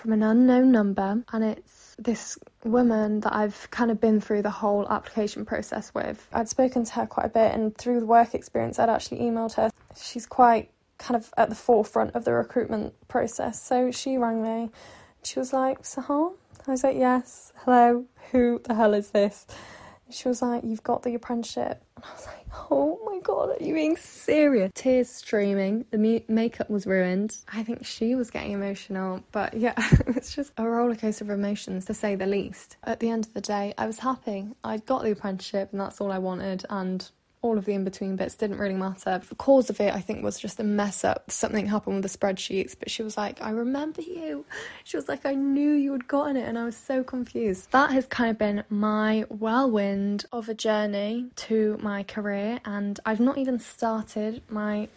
from 0.01 0.13
an 0.13 0.24
unknown 0.24 0.72
number, 0.72 1.24
and 1.31 1.43
it's 1.43 1.96
this 2.00 2.36
woman 2.63 3.20
that 3.20 3.36
I've 3.36 3.70
kind 3.70 3.91
of 3.91 4.01
been 4.01 4.20
through 4.20 4.41
the 4.41 4.50
whole 4.50 4.89
application 4.89 5.46
process 5.46 5.93
with. 5.93 6.27
I'd 6.34 6.50
spoken 6.50 6.84
to 6.86 6.93
her 6.93 7.05
quite 7.05 7.27
a 7.27 7.29
bit, 7.29 7.53
and 7.53 7.77
through 7.77 8.00
the 8.00 8.08
work 8.08 8.34
experience, 8.34 8.79
I'd 8.79 8.89
actually 8.89 9.20
emailed 9.20 9.53
her. 9.53 9.70
She's 9.96 10.25
quite 10.25 10.72
kind 10.98 11.15
of 11.15 11.31
at 11.38 11.50
the 11.50 11.55
forefront 11.55 12.15
of 12.15 12.25
the 12.25 12.34
recruitment 12.34 12.96
process, 13.10 13.62
so 13.62 13.91
she 13.91 14.17
rang 14.17 14.41
me. 14.41 14.72
She 15.24 15.38
was 15.38 15.53
like, 15.53 15.84
Sahar? 15.84 16.34
I 16.67 16.72
was 16.72 16.84
like, 16.84 16.98
yes, 16.98 17.53
hello, 17.58 18.05
who 18.31 18.60
the 18.63 18.74
hell 18.74 18.96
is 18.96 19.12
this? 19.12 19.46
She 20.13 20.27
was 20.27 20.41
like, 20.41 20.63
You've 20.63 20.83
got 20.83 21.03
the 21.03 21.15
apprenticeship. 21.15 21.83
And 21.97 22.05
I 22.05 22.13
was 22.13 22.25
like, 22.25 22.47
Oh 22.71 22.99
my 23.05 23.19
god, 23.19 23.49
are 23.49 23.63
you 23.63 23.73
being 23.73 23.95
serious? 23.95 24.71
Tears 24.73 25.09
streaming. 25.09 25.85
The 25.91 25.97
mu- 25.97 26.19
makeup 26.27 26.69
was 26.69 26.87
ruined. 26.87 27.37
I 27.53 27.63
think 27.63 27.85
she 27.85 28.15
was 28.15 28.31
getting 28.31 28.53
emotional, 28.53 29.23
but 29.31 29.53
yeah, 29.53 29.73
it's 30.07 30.33
just 30.35 30.51
a 30.57 30.63
rollercoaster 30.63 31.21
of 31.21 31.29
emotions 31.29 31.85
to 31.85 31.93
say 31.93 32.15
the 32.15 32.25
least. 32.25 32.77
At 32.83 32.99
the 32.99 33.09
end 33.09 33.25
of 33.27 33.33
the 33.33 33.41
day, 33.41 33.73
I 33.77 33.85
was 33.85 33.99
happy. 33.99 34.47
I'd 34.63 34.85
got 34.85 35.03
the 35.03 35.11
apprenticeship, 35.11 35.69
and 35.71 35.79
that's 35.79 36.01
all 36.01 36.11
I 36.11 36.17
wanted. 36.17 36.65
And 36.69 37.07
all 37.41 37.57
of 37.57 37.65
the 37.65 37.74
in 37.74 37.83
between 37.83 38.15
bits 38.15 38.36
didn't 38.36 38.57
really 38.57 38.75
matter. 38.75 39.21
The 39.27 39.36
cause 39.36 39.69
of 39.69 39.79
it, 39.79 39.93
I 39.93 40.00
think, 40.00 40.24
was 40.24 40.39
just 40.39 40.60
a 40.60 40.63
mess 40.63 41.03
up. 41.03 41.31
Something 41.31 41.65
happened 41.65 41.95
with 41.95 42.12
the 42.12 42.17
spreadsheets, 42.17 42.75
but 42.77 42.91
she 42.91 43.01
was 43.01 43.17
like, 43.17 43.41
I 43.41 43.50
remember 43.50 44.01
you. 44.01 44.45
She 44.83 44.98
was 44.98 45.10
like, 45.10 45.25
I 45.25 45.33
knew 45.33 45.71
you 45.74 45.91
had 45.91 46.07
gotten 46.07 46.38
it, 46.38 46.48
and 46.48 46.57
I 46.57 46.65
was 46.65 46.77
so 46.77 47.03
confused. 47.03 47.71
That 47.71 47.91
has 47.91 48.05
kind 48.05 48.29
of 48.29 48.38
been 48.38 48.63
my 48.69 49.25
whirlwind 49.29 50.25
of 50.31 50.50
a 50.50 50.53
journey 50.53 51.27
to 51.38 51.77
my 51.81 52.03
career, 52.03 52.60
and 52.65 53.00
I've 53.05 53.19
not 53.19 53.38
even 53.38 53.60
started 53.60 54.41
my 54.50 54.88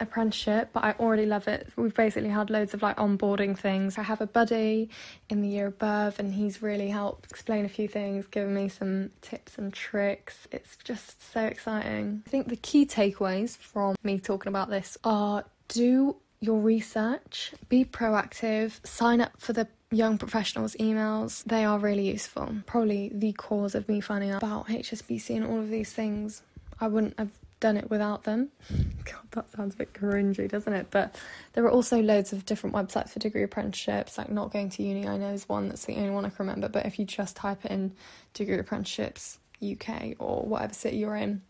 apprenticeship, 0.00 0.70
but 0.72 0.84
I 0.84 0.92
already 0.92 1.26
love 1.26 1.48
it. 1.48 1.68
We've 1.76 1.94
basically 1.94 2.30
had 2.30 2.50
loads 2.50 2.74
of 2.74 2.82
like 2.82 2.96
onboarding 2.96 3.58
things. 3.58 3.98
I 3.98 4.02
have 4.02 4.20
a 4.20 4.26
buddy 4.26 4.90
in 5.28 5.42
the 5.42 5.48
year 5.48 5.66
above, 5.66 6.18
and 6.18 6.32
he's 6.34 6.62
really 6.62 6.88
helped 6.88 7.30
explain 7.30 7.64
a 7.64 7.68
few 7.68 7.88
things, 7.88 8.26
given 8.26 8.54
me 8.54 8.68
some 8.68 9.10
tips 9.22 9.58
and 9.58 9.72
tricks. 9.72 10.46
It's 10.50 10.76
just 10.76 11.32
so 11.32 11.44
exciting. 11.44 12.22
I 12.26 12.30
think 12.30 12.48
the 12.48 12.56
key 12.56 12.86
takeaways 12.86 13.56
from 13.56 13.96
me 14.02 14.18
talking 14.18 14.48
about 14.48 14.70
this 14.70 14.96
are 15.04 15.44
do 15.68 16.16
your 16.40 16.60
research, 16.60 17.52
be 17.68 17.84
proactive, 17.84 18.84
sign 18.86 19.20
up 19.20 19.32
for 19.38 19.52
the 19.52 19.66
young 19.90 20.18
professionals 20.18 20.74
emails. 20.76 21.44
They 21.44 21.64
are 21.64 21.78
really 21.78 22.10
useful. 22.10 22.56
Probably 22.66 23.10
the 23.14 23.32
cause 23.32 23.74
of 23.74 23.88
me 23.88 24.00
finding 24.00 24.30
out 24.30 24.42
about 24.42 24.68
HSBC 24.68 25.36
and 25.36 25.46
all 25.46 25.60
of 25.60 25.70
these 25.70 25.92
things. 25.92 26.42
I 26.80 26.88
wouldn't 26.88 27.18
have 27.18 27.30
done 27.64 27.78
it 27.78 27.88
without 27.88 28.24
them. 28.24 28.50
God, 29.04 29.22
that 29.30 29.50
sounds 29.52 29.72
a 29.72 29.78
bit 29.78 29.94
cringy, 29.94 30.46
doesn't 30.46 30.74
it? 30.74 30.88
But 30.90 31.16
there 31.54 31.64
are 31.64 31.70
also 31.70 32.02
loads 32.02 32.34
of 32.34 32.44
different 32.44 32.76
websites 32.76 33.08
for 33.08 33.20
degree 33.20 33.42
apprenticeships. 33.42 34.18
Like 34.18 34.30
not 34.30 34.52
going 34.52 34.68
to 34.68 34.82
uni, 34.82 35.08
I 35.08 35.16
know 35.16 35.30
is 35.30 35.48
one 35.48 35.70
that's 35.70 35.86
the 35.86 35.96
only 35.96 36.10
one 36.10 36.26
I 36.26 36.28
can 36.28 36.46
remember. 36.46 36.68
But 36.68 36.84
if 36.84 36.98
you 36.98 37.06
just 37.06 37.36
type 37.36 37.64
in 37.64 37.92
degree 38.34 38.58
apprenticeships 38.58 39.38
UK 39.62 40.16
or 40.18 40.42
whatever 40.42 40.74
city 40.74 40.98
you're 40.98 41.16
in, 41.16 41.40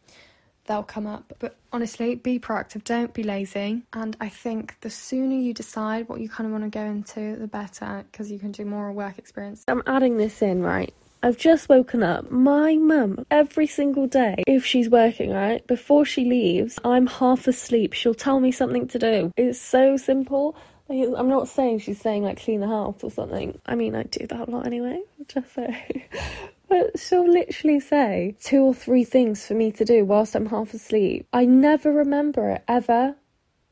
they'll 0.67 0.85
come 0.85 1.09
up. 1.09 1.33
But 1.41 1.57
honestly, 1.73 2.15
be 2.15 2.39
proactive, 2.39 2.85
don't 2.85 3.13
be 3.13 3.25
lazy. 3.25 3.83
And 3.93 4.17
I 4.21 4.29
think 4.29 4.77
the 4.83 4.91
sooner 4.91 5.35
you 5.35 5.53
decide 5.53 6.09
what 6.09 6.21
you 6.21 6.29
kind 6.29 6.47
of 6.47 6.53
want 6.53 6.63
to 6.63 6.71
go 6.71 6.85
into, 6.85 7.35
the 7.35 7.49
better 7.49 8.05
because 8.13 8.31
you 8.31 8.39
can 8.39 8.53
do 8.53 8.65
more 8.65 8.93
work 8.93 9.19
experience. 9.19 9.65
I'm 9.67 9.83
adding 9.89 10.17
this 10.17 10.43
in, 10.43 10.63
right? 10.63 10.95
I've 11.25 11.39
just 11.39 11.71
woken 11.71 12.03
up. 12.03 12.31
My 12.31 12.77
mum, 12.77 13.25
every 13.31 13.67
single 13.67 14.07
day, 14.07 14.45
if 14.47 14.67
she's 14.67 14.91
working, 14.91 15.31
right, 15.31 15.67
before 15.67 16.05
she 16.05 16.27
leaves, 16.27 16.79
I'm 16.85 17.07
half 17.07 17.49
asleep. 17.49 17.95
She'll 17.95 18.13
tell 18.13 18.41
me 18.41 18.53
something 18.53 18.87
to 18.89 18.99
do. 18.99 19.33
It's 19.35 19.59
so 19.59 19.97
simple. 19.97 20.55
I'm 20.91 21.31
not 21.31 21.49
saying 21.49 21.79
she's 21.79 21.99
saying 21.99 22.25
like 22.25 22.43
clean 22.43 22.61
the 22.61 22.69
house 22.69 23.03
or 23.03 23.11
something. 23.11 23.59
I 23.65 23.75
mean, 23.75 23.95
I 23.95 24.03
do 24.03 24.27
that 24.27 24.49
a 24.49 24.51
lot 24.51 24.67
anyway, 24.67 25.01
just 25.27 25.55
say. 25.55 26.05
but 26.69 26.99
she'll 26.99 27.27
literally 27.27 27.81
say 27.81 28.37
two 28.43 28.61
or 28.61 28.75
three 28.75 29.05
things 29.05 29.47
for 29.47 29.55
me 29.55 29.73
to 29.73 29.85
do 29.87 30.05
whilst 30.05 30.35
I'm 30.35 30.45
half 30.45 30.75
asleep. 30.75 31.27
I 31.33 31.47
never 31.47 31.91
remember 31.91 32.51
it 32.51 32.65
ever, 32.69 33.17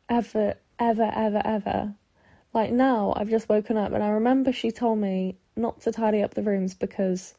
ever, 0.08 0.54
ever, 0.78 1.12
ever, 1.14 1.42
ever. 1.44 1.94
Like 2.54 2.70
now, 2.70 3.14
I've 3.16 3.30
just 3.30 3.48
woken 3.48 3.76
up 3.76 3.92
and 3.92 4.02
I 4.02 4.10
remember 4.10 4.52
she 4.52 4.70
told 4.70 4.98
me 4.98 5.36
not 5.56 5.80
to 5.82 5.92
tidy 5.92 6.22
up 6.22 6.34
the 6.34 6.42
rooms 6.42 6.74
because 6.74 7.34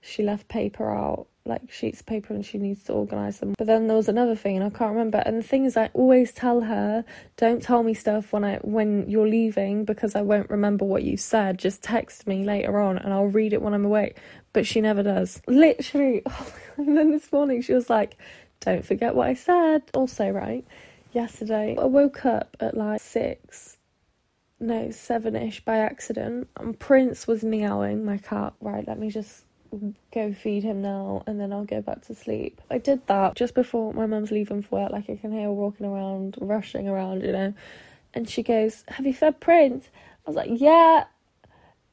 she 0.00 0.22
left 0.22 0.48
paper 0.48 0.90
out, 0.90 1.26
like 1.44 1.70
sheets 1.70 2.00
of 2.00 2.06
paper, 2.06 2.32
and 2.32 2.44
she 2.44 2.58
needs 2.58 2.84
to 2.84 2.92
organise 2.92 3.38
them. 3.38 3.54
But 3.58 3.66
then 3.66 3.86
there 3.86 3.96
was 3.96 4.08
another 4.08 4.36
thing, 4.36 4.56
and 4.56 4.64
I 4.64 4.70
can't 4.70 4.92
remember. 4.92 5.22
And 5.26 5.38
the 5.38 5.42
thing 5.42 5.64
is, 5.64 5.76
I 5.76 5.90
always 5.94 6.32
tell 6.32 6.62
her, 6.62 7.04
"Don't 7.36 7.62
tell 7.62 7.82
me 7.82 7.94
stuff 7.94 8.32
when 8.32 8.44
I 8.44 8.56
when 8.58 9.08
you're 9.10 9.28
leaving 9.28 9.84
because 9.84 10.14
I 10.14 10.22
won't 10.22 10.48
remember 10.50 10.84
what 10.84 11.02
you 11.02 11.16
said. 11.16 11.58
Just 11.58 11.82
text 11.82 12.26
me 12.26 12.44
later 12.44 12.78
on, 12.78 12.98
and 12.98 13.12
I'll 13.12 13.26
read 13.26 13.52
it 13.52 13.62
when 13.62 13.74
I'm 13.74 13.84
awake." 13.84 14.16
But 14.52 14.66
she 14.66 14.80
never 14.80 15.02
does. 15.02 15.42
Literally. 15.46 16.22
Oh 16.78 16.82
and 16.82 16.94
then 16.96 17.10
this 17.10 17.32
morning 17.32 17.62
she 17.62 17.72
was 17.72 17.88
like, 17.88 18.16
"Don't 18.60 18.84
forget 18.84 19.14
what 19.14 19.28
I 19.28 19.34
said." 19.34 19.82
Also, 19.94 20.28
right, 20.30 20.64
yesterday 21.12 21.74
I 21.78 21.84
woke 21.86 22.26
up 22.26 22.54
at 22.60 22.76
like 22.76 23.00
six 23.00 23.75
no, 24.58 24.90
seven 24.90 25.36
ish 25.36 25.64
by 25.64 25.78
accident. 25.78 26.48
And 26.58 26.78
Prince 26.78 27.26
was 27.26 27.44
meowing, 27.44 28.04
my 28.04 28.18
cat. 28.18 28.54
Right, 28.60 28.86
let 28.86 28.98
me 28.98 29.10
just 29.10 29.44
go 30.14 30.32
feed 30.32 30.62
him 30.62 30.80
now 30.80 31.22
and 31.26 31.40
then 31.40 31.52
I'll 31.52 31.64
go 31.64 31.82
back 31.82 32.02
to 32.06 32.14
sleep. 32.14 32.60
I 32.70 32.78
did 32.78 33.06
that 33.08 33.34
just 33.34 33.54
before 33.54 33.92
my 33.92 34.06
mum's 34.06 34.30
leaving 34.30 34.62
for 34.62 34.80
work, 34.80 34.92
like 34.92 35.10
I 35.10 35.16
can 35.16 35.32
hear 35.32 35.44
her 35.44 35.52
walking 35.52 35.86
around, 35.86 36.36
rushing 36.40 36.88
around, 36.88 37.22
you 37.22 37.32
know. 37.32 37.54
And 38.14 38.28
she 38.28 38.42
goes, 38.42 38.84
Have 38.88 39.06
you 39.06 39.14
fed 39.14 39.40
Prince? 39.40 39.88
I 40.26 40.30
was 40.30 40.36
like, 40.36 40.50
Yeah. 40.52 41.04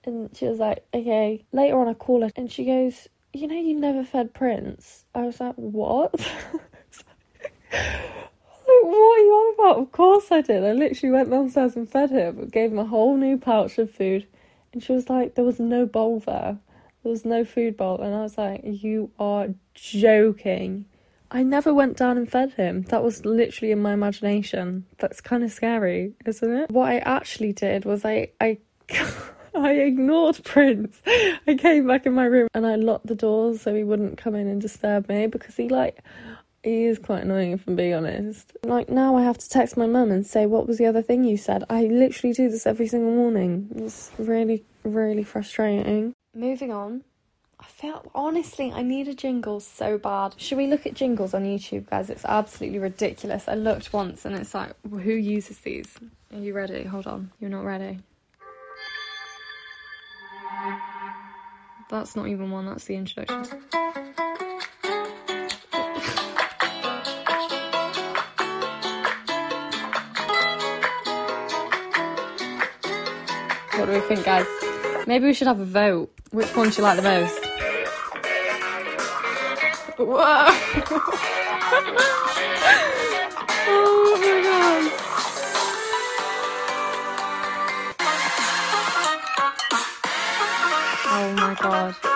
And 0.06 0.36
she 0.36 0.45
was 0.47 0.60
like, 0.60 0.86
Okay. 0.93 1.43
Later 1.52 1.80
on, 1.80 1.88
I 1.88 1.93
call 1.93 2.21
her 2.21 2.32
and 2.36 2.52
she 2.52 2.65
goes, 2.65 3.08
You 3.34 3.47
know, 3.47 3.60
you 3.60 3.76
never 3.76 4.04
fed 4.04 4.34
Prince. 4.34 5.06
I 5.13 5.21
was 5.21 5.39
like, 5.39 5.56
What? 5.56 6.13
what 9.13 9.19
are 9.19 9.26
you 9.26 9.32
on 9.32 9.54
about? 9.54 9.84
Of 9.84 9.91
course 9.91 10.32
I 10.32 10.41
did. 10.41 10.63
I 10.63 10.71
literally 10.71 11.13
went 11.13 11.30
downstairs 11.30 11.76
and 11.76 11.88
fed 11.89 12.10
him, 12.10 12.47
gave 12.47 12.71
him 12.71 12.80
a 12.80 12.86
whole 12.86 13.15
new 13.15 13.38
pouch 13.38 13.78
of 13.78 13.91
food. 13.91 14.26
And 14.71 14.82
she 14.82 14.91
was 14.91 15.08
like, 15.08 15.36
there 15.36 15.45
was 15.45 15.60
no 15.60 15.86
bowl 15.86 16.19
there. 16.19 16.58
There 17.04 17.12
was 17.12 17.23
no 17.23 17.45
food 17.45 17.78
bowl. 17.78 18.02
And 18.02 18.15
I 18.15 18.21
was 18.21 18.39
like, 18.39 18.62
you 18.63 19.12
are 19.19 19.49
joking. 19.76 20.86
I 21.30 21.43
never 21.43 21.76
went 21.76 21.95
down 21.95 22.17
and 22.17 22.30
fed 22.30 22.54
him. 22.54 22.84
That 22.84 23.04
was 23.04 23.23
literally 23.23 23.71
in 23.71 23.84
my 23.84 23.93
imagination. 23.93 24.86
That's 24.97 25.21
kind 25.21 25.43
of 25.43 25.52
scary, 25.52 26.13
isn't 26.26 26.52
it? 26.52 26.71
What 26.71 26.89
I 26.89 26.97
actually 26.97 27.54
did 27.54 27.86
was 27.86 28.04
I, 28.04 28.30
I, 28.41 28.58
I 29.56 29.73
ignored 29.73 30.43
Prince. 30.43 30.99
I 31.06 31.56
came 31.60 31.86
back 31.86 32.08
in 32.08 32.13
my 32.13 32.26
room 32.26 32.47
and 32.56 32.65
I 32.65 32.76
locked 32.76 33.06
the 33.06 33.15
doors 33.15 33.62
so 33.62 33.76
he 33.76 33.84
wouldn't 33.84 34.17
come 34.17 34.34
in 34.34 34.47
and 34.47 34.60
disturb 34.60 35.08
me 35.08 35.28
because 35.28 35.56
he 35.56 35.69
like 35.69 35.99
he 36.63 36.86
is 36.86 36.97
quite 36.97 37.23
annoying 37.23 37.52
if 37.52 37.67
I'm 37.67 37.76
being 37.76 37.93
honest. 37.93 38.54
Like 38.63 38.89
now 38.89 39.15
I 39.15 39.23
have 39.23 39.38
to 39.38 39.49
text 39.49 39.78
my 39.78 39.86
mum 39.86 40.12
and 40.12 40.26
say 40.26 40.45
what 40.45 40.67
was 40.67 40.78
the 40.78 40.86
other 40.86 41.02
thing 41.02 41.23
you 41.23 41.38
said. 41.38 41.63
I 41.69 41.84
literally 41.84 42.34
do 42.34 42.49
this 42.49 42.65
every 42.65 42.88
single 42.88 43.12
morning. 43.12 43.69
It's 43.76 44.12
really, 44.17 44.63
really 44.84 45.23
frustrating. 45.23 46.13
Moving 46.34 46.71
on. 46.71 47.04
I 47.60 47.65
felt 47.65 48.10
honestly 48.15 48.71
I 48.71 48.82
need 48.82 49.08
a 49.08 49.13
jingle 49.13 49.60
so 49.60 49.97
bad. 49.97 50.36
Should 50.38 50.58
we 50.58 50.67
look 50.67 50.86
at 50.86 50.93
jingles 50.93 51.34
on 51.34 51.43
YouTube, 51.43 51.89
guys? 51.89 52.10
It's 52.10 52.26
absolutely 52.26 52.80
ridiculous. 52.80 53.47
I 53.47 53.56
looked 53.56 53.93
once 53.93 54.26
and 54.26 54.36
it's 54.36 54.54
like, 54.54 54.73
who 54.89 55.13
uses 55.13 55.60
these? 55.60 55.93
Are 56.34 56.39
you 56.39 56.54
ready? 56.54 56.84
Hold 56.84 57.08
on. 57.08 57.32
You're 57.39 57.49
not 57.49 57.65
ready. 57.65 57.99
That's 61.89 62.15
not 62.15 62.28
even 62.28 62.49
one, 62.49 62.65
that's 62.65 62.86
the 62.86 62.95
introduction. 62.95 63.63
Do 73.93 73.99
we 73.99 74.08
think, 74.08 74.25
guys? 74.25 74.47
Maybe 75.06 75.25
we 75.25 75.34
should 75.34 75.47
have 75.47 75.60
a 75.60 75.65
vote. 75.65 76.12
Which 76.32 76.56
one 76.56 76.69
do 76.69 76.77
you 76.77 76.84
like 76.84 76.95
the 76.95 77.03
most? 77.03 77.45
Whoa! 79.97 80.08
oh 83.69 84.17
my 84.19 84.41
god! 84.41 84.91
Oh 91.06 91.34
my 91.38 91.53
god. 91.62 92.12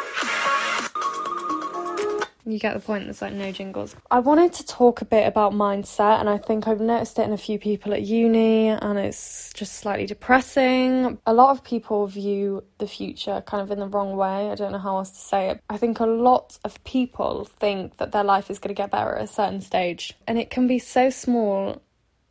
You 2.47 2.59
get 2.59 2.75
the 2.75 2.79
point, 2.79 3.03
there's 3.03 3.21
like 3.21 3.33
no 3.33 3.51
jingles. 3.51 3.93
I 4.09 4.19
wanted 4.19 4.53
to 4.53 4.65
talk 4.65 5.01
a 5.01 5.05
bit 5.05 5.27
about 5.27 5.51
mindset, 5.51 6.21
and 6.21 6.29
I 6.29 6.37
think 6.37 6.65
I've 6.65 6.79
noticed 6.79 7.19
it 7.19 7.23
in 7.23 7.33
a 7.33 7.37
few 7.37 7.59
people 7.59 7.93
at 7.93 8.03
uni, 8.03 8.69
and 8.69 8.97
it's 8.97 9.51
just 9.53 9.73
slightly 9.73 10.05
depressing. 10.05 11.17
A 11.25 11.33
lot 11.33 11.49
of 11.49 11.61
people 11.65 12.07
view 12.07 12.63
the 12.77 12.87
future 12.87 13.43
kind 13.45 13.61
of 13.61 13.69
in 13.69 13.79
the 13.79 13.87
wrong 13.87 14.15
way. 14.15 14.49
I 14.49 14.55
don't 14.55 14.71
know 14.71 14.79
how 14.79 14.97
else 14.97 15.11
to 15.11 15.19
say 15.19 15.49
it. 15.49 15.61
I 15.69 15.75
think 15.75 15.99
a 15.99 16.05
lot 16.05 16.57
of 16.63 16.81
people 16.85 17.43
think 17.43 17.97
that 17.97 18.13
their 18.13 18.23
life 18.23 18.49
is 18.49 18.59
going 18.59 18.73
to 18.73 18.81
get 18.81 18.91
better 18.91 19.15
at 19.15 19.25
a 19.25 19.27
certain 19.27 19.59
stage, 19.59 20.13
and 20.25 20.39
it 20.39 20.49
can 20.49 20.67
be 20.67 20.79
so 20.79 21.09
small. 21.09 21.81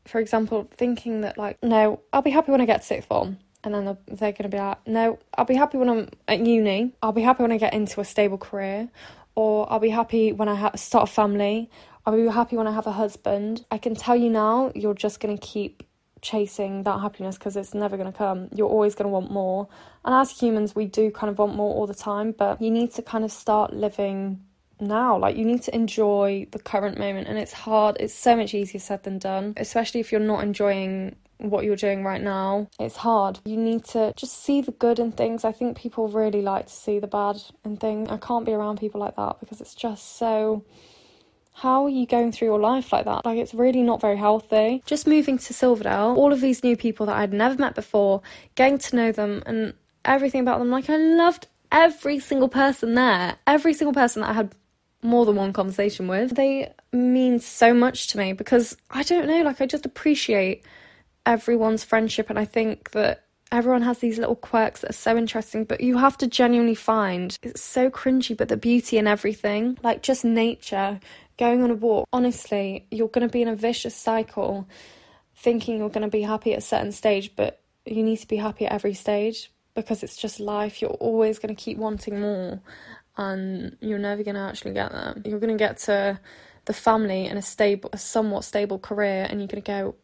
For 0.06 0.18
example, 0.18 0.66
thinking 0.72 1.20
that, 1.22 1.36
like, 1.36 1.58
no, 1.62 2.00
I'll 2.14 2.22
be 2.22 2.30
happy 2.30 2.52
when 2.52 2.62
I 2.62 2.66
get 2.66 2.84
sixth 2.84 3.08
form 3.08 3.38
and 3.64 3.74
then 3.74 3.84
they're 4.06 4.30
going 4.30 4.44
to 4.44 4.48
be 4.48 4.58
like, 4.58 4.86
no, 4.86 5.18
I'll 5.36 5.44
be 5.44 5.56
happy 5.56 5.76
when 5.76 5.88
I'm 5.88 6.08
at 6.28 6.38
uni. 6.38 6.92
I'll 7.02 7.10
be 7.10 7.22
happy 7.22 7.42
when 7.42 7.50
I 7.50 7.58
get 7.58 7.74
into 7.74 8.00
a 8.00 8.04
stable 8.04 8.38
career 8.38 8.88
or 9.36 9.70
I'll 9.72 9.78
be 9.78 9.90
happy 9.90 10.32
when 10.32 10.48
I 10.48 10.56
ha- 10.56 10.74
start 10.74 11.08
a 11.08 11.12
family. 11.12 11.70
I'll 12.04 12.16
be 12.16 12.26
happy 12.26 12.56
when 12.56 12.66
I 12.66 12.72
have 12.72 12.86
a 12.86 12.92
husband. 12.92 13.64
I 13.70 13.78
can 13.78 13.94
tell 13.94 14.16
you 14.16 14.30
now, 14.30 14.72
you're 14.74 14.94
just 14.94 15.20
going 15.20 15.36
to 15.36 15.46
keep 15.46 15.84
chasing 16.22 16.82
that 16.84 17.00
happiness 17.00 17.36
because 17.36 17.56
it's 17.56 17.74
never 17.74 17.96
going 17.96 18.10
to 18.10 18.16
come. 18.16 18.48
You're 18.54 18.68
always 18.68 18.94
going 18.94 19.04
to 19.04 19.10
want 19.10 19.30
more. 19.30 19.68
And 20.04 20.14
as 20.14 20.30
humans, 20.30 20.74
we 20.74 20.86
do 20.86 21.10
kind 21.10 21.30
of 21.30 21.38
want 21.38 21.54
more 21.54 21.74
all 21.74 21.86
the 21.86 21.94
time, 21.94 22.32
but 22.32 22.60
you 22.60 22.70
need 22.70 22.92
to 22.92 23.02
kind 23.02 23.24
of 23.24 23.30
start 23.30 23.72
living 23.74 24.40
now. 24.80 25.18
Like, 25.18 25.36
you 25.36 25.44
need 25.44 25.62
to 25.62 25.74
enjoy 25.74 26.46
the 26.50 26.58
current 26.58 26.98
moment. 26.98 27.28
And 27.28 27.38
it's 27.38 27.52
hard, 27.52 27.96
it's 28.00 28.14
so 28.14 28.36
much 28.36 28.54
easier 28.54 28.80
said 28.80 29.02
than 29.02 29.18
done, 29.18 29.54
especially 29.56 30.00
if 30.00 30.10
you're 30.10 30.20
not 30.20 30.42
enjoying 30.42 31.16
what 31.38 31.64
you're 31.64 31.76
doing 31.76 32.02
right 32.04 32.22
now. 32.22 32.68
It's 32.78 32.96
hard. 32.96 33.40
You 33.44 33.56
need 33.56 33.84
to 33.86 34.12
just 34.16 34.42
see 34.42 34.60
the 34.60 34.72
good 34.72 34.98
in 34.98 35.12
things. 35.12 35.44
I 35.44 35.52
think 35.52 35.76
people 35.76 36.08
really 36.08 36.42
like 36.42 36.66
to 36.66 36.72
see 36.72 36.98
the 36.98 37.06
bad 37.06 37.36
in 37.64 37.76
things. 37.76 38.08
I 38.10 38.16
can't 38.16 38.46
be 38.46 38.52
around 38.52 38.78
people 38.78 39.00
like 39.00 39.16
that 39.16 39.40
because 39.40 39.60
it's 39.60 39.74
just 39.74 40.16
so. 40.16 40.64
How 41.52 41.84
are 41.84 41.90
you 41.90 42.06
going 42.06 42.32
through 42.32 42.48
your 42.48 42.60
life 42.60 42.92
like 42.92 43.06
that? 43.06 43.24
Like, 43.24 43.38
it's 43.38 43.54
really 43.54 43.80
not 43.80 43.98
very 44.02 44.18
healthy. 44.18 44.82
Just 44.84 45.06
moving 45.06 45.38
to 45.38 45.54
Silverdale, 45.54 46.14
all 46.14 46.30
of 46.30 46.42
these 46.42 46.62
new 46.62 46.76
people 46.76 47.06
that 47.06 47.16
I'd 47.16 47.32
never 47.32 47.56
met 47.56 47.74
before, 47.74 48.20
getting 48.56 48.76
to 48.76 48.96
know 48.96 49.10
them 49.10 49.42
and 49.46 49.72
everything 50.04 50.42
about 50.42 50.58
them. 50.58 50.68
Like, 50.68 50.90
I 50.90 50.98
loved 50.98 51.46
every 51.72 52.18
single 52.18 52.50
person 52.50 52.92
there, 52.92 53.36
every 53.46 53.72
single 53.72 53.94
person 53.94 54.20
that 54.20 54.30
I 54.30 54.34
had 54.34 54.54
more 55.02 55.24
than 55.24 55.36
one 55.36 55.54
conversation 55.54 56.08
with. 56.08 56.34
They 56.34 56.74
mean 56.92 57.38
so 57.38 57.72
much 57.72 58.08
to 58.08 58.18
me 58.18 58.34
because 58.34 58.76
I 58.90 59.02
don't 59.02 59.26
know, 59.26 59.40
like, 59.40 59.62
I 59.62 59.66
just 59.66 59.86
appreciate 59.86 60.62
everyone's 61.26 61.84
friendship, 61.84 62.30
and 62.30 62.38
I 62.38 62.44
think 62.44 62.92
that 62.92 63.24
everyone 63.52 63.82
has 63.82 63.98
these 63.98 64.18
little 64.18 64.36
quirks 64.36 64.80
that 64.80 64.90
are 64.90 64.94
so 64.94 65.16
interesting, 65.16 65.64
but 65.64 65.80
you 65.80 65.98
have 65.98 66.16
to 66.18 66.26
genuinely 66.26 66.74
find 66.74 67.36
it's 67.42 67.60
so 67.60 67.90
cringy, 67.90 68.36
but 68.36 68.48
the 68.48 68.56
beauty 68.56 68.98
in 68.98 69.06
everything, 69.06 69.78
like 69.82 70.02
just 70.02 70.24
nature, 70.24 70.98
going 71.38 71.62
on 71.62 71.70
a 71.70 71.74
walk. 71.74 72.08
Honestly, 72.12 72.86
you're 72.90 73.08
going 73.08 73.26
to 73.26 73.32
be 73.32 73.42
in 73.42 73.48
a 73.48 73.56
vicious 73.56 73.94
cycle 73.94 74.68
thinking 75.36 75.78
you're 75.78 75.90
going 75.90 76.02
to 76.02 76.08
be 76.08 76.22
happy 76.22 76.52
at 76.52 76.58
a 76.58 76.62
certain 76.62 76.92
stage, 76.92 77.36
but 77.36 77.60
you 77.84 78.02
need 78.02 78.16
to 78.16 78.26
be 78.26 78.36
happy 78.36 78.66
at 78.66 78.72
every 78.72 78.94
stage 78.94 79.52
because 79.74 80.02
it's 80.02 80.16
just 80.16 80.40
life. 80.40 80.80
You're 80.80 80.90
always 80.90 81.38
going 81.38 81.54
to 81.54 81.62
keep 81.62 81.78
wanting 81.78 82.20
more, 82.20 82.60
and 83.16 83.76
you're 83.80 83.98
never 83.98 84.22
going 84.22 84.34
to 84.34 84.40
actually 84.40 84.72
get 84.72 84.90
there. 84.92 85.14
You're 85.24 85.40
going 85.40 85.56
to 85.56 85.62
get 85.62 85.78
to 85.78 86.18
the 86.64 86.72
family 86.72 87.26
and 87.26 87.38
a 87.38 87.42
stable, 87.42 87.90
a 87.92 87.98
somewhat 87.98 88.44
stable 88.44 88.78
career, 88.78 89.26
and 89.28 89.40
you're 89.40 89.48
going 89.48 89.62
to 89.62 89.66
go, 89.66 89.94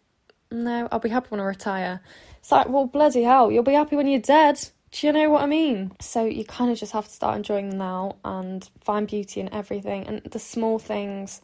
no, 0.52 0.88
I'll 0.90 0.98
be 0.98 1.08
happy 1.08 1.28
when 1.30 1.40
I 1.40 1.44
retire. 1.44 2.00
It's 2.38 2.52
like, 2.52 2.68
well, 2.68 2.86
bloody 2.86 3.22
hell, 3.22 3.50
you'll 3.50 3.62
be 3.62 3.74
happy 3.74 3.96
when 3.96 4.06
you're 4.06 4.20
dead. 4.20 4.60
Do 4.92 5.06
you 5.06 5.12
know 5.12 5.30
what 5.30 5.42
I 5.42 5.46
mean? 5.46 5.92
So 6.00 6.24
you 6.24 6.44
kind 6.44 6.70
of 6.70 6.78
just 6.78 6.92
have 6.92 7.06
to 7.06 7.10
start 7.10 7.36
enjoying 7.36 7.70
them 7.70 7.78
now 7.78 8.16
and 8.24 8.68
find 8.80 9.06
beauty 9.06 9.40
in 9.40 9.52
everything 9.52 10.06
and 10.06 10.22
the 10.24 10.38
small 10.38 10.78
things. 10.78 11.40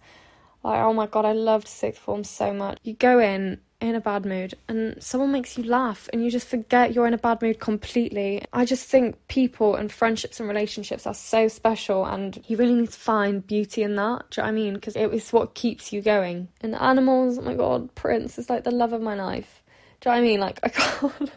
Like, 0.62 0.80
oh 0.80 0.92
my 0.92 1.06
god, 1.06 1.24
I 1.24 1.32
loved 1.32 1.66
sixth 1.66 2.00
form 2.00 2.24
so 2.24 2.52
much. 2.52 2.78
You 2.82 2.94
go 2.94 3.18
in 3.20 3.60
in 3.80 3.94
a 3.94 4.00
bad 4.00 4.26
mood 4.26 4.54
and 4.68 5.00
someone 5.00 5.30
makes 5.30 5.56
you 5.56 5.62
laugh 5.62 6.08
and 6.12 6.24
you 6.24 6.30
just 6.30 6.48
forget 6.48 6.92
you're 6.92 7.06
in 7.06 7.14
a 7.14 7.18
bad 7.18 7.40
mood 7.40 7.60
completely. 7.60 8.42
I 8.52 8.64
just 8.64 8.88
think 8.88 9.16
people 9.28 9.76
and 9.76 9.90
friendships 9.90 10.40
and 10.40 10.48
relationships 10.48 11.06
are 11.06 11.14
so 11.14 11.46
special 11.46 12.04
and 12.04 12.42
you 12.48 12.56
really 12.56 12.74
need 12.74 12.90
to 12.90 12.98
find 12.98 13.46
beauty 13.46 13.84
in 13.84 13.94
that. 13.96 14.30
Do 14.30 14.40
you 14.40 14.42
know 14.42 14.46
what 14.46 14.48
I 14.48 14.52
mean? 14.52 14.74
Because 14.74 14.96
it 14.96 15.12
is 15.14 15.32
what 15.32 15.54
keeps 15.54 15.92
you 15.92 16.02
going. 16.02 16.48
And 16.60 16.74
animals, 16.74 17.38
oh 17.38 17.42
my 17.42 17.54
god, 17.54 17.94
Prince 17.94 18.38
is 18.38 18.50
like 18.50 18.64
the 18.64 18.72
love 18.72 18.92
of 18.92 19.00
my 19.00 19.14
life. 19.14 19.62
Do 20.00 20.10
you 20.10 20.14
know 20.14 20.20
what 20.20 20.24
I 20.24 20.28
mean? 20.28 20.40
Like, 20.40 20.60
I 20.64 20.68
can't. 20.68 21.30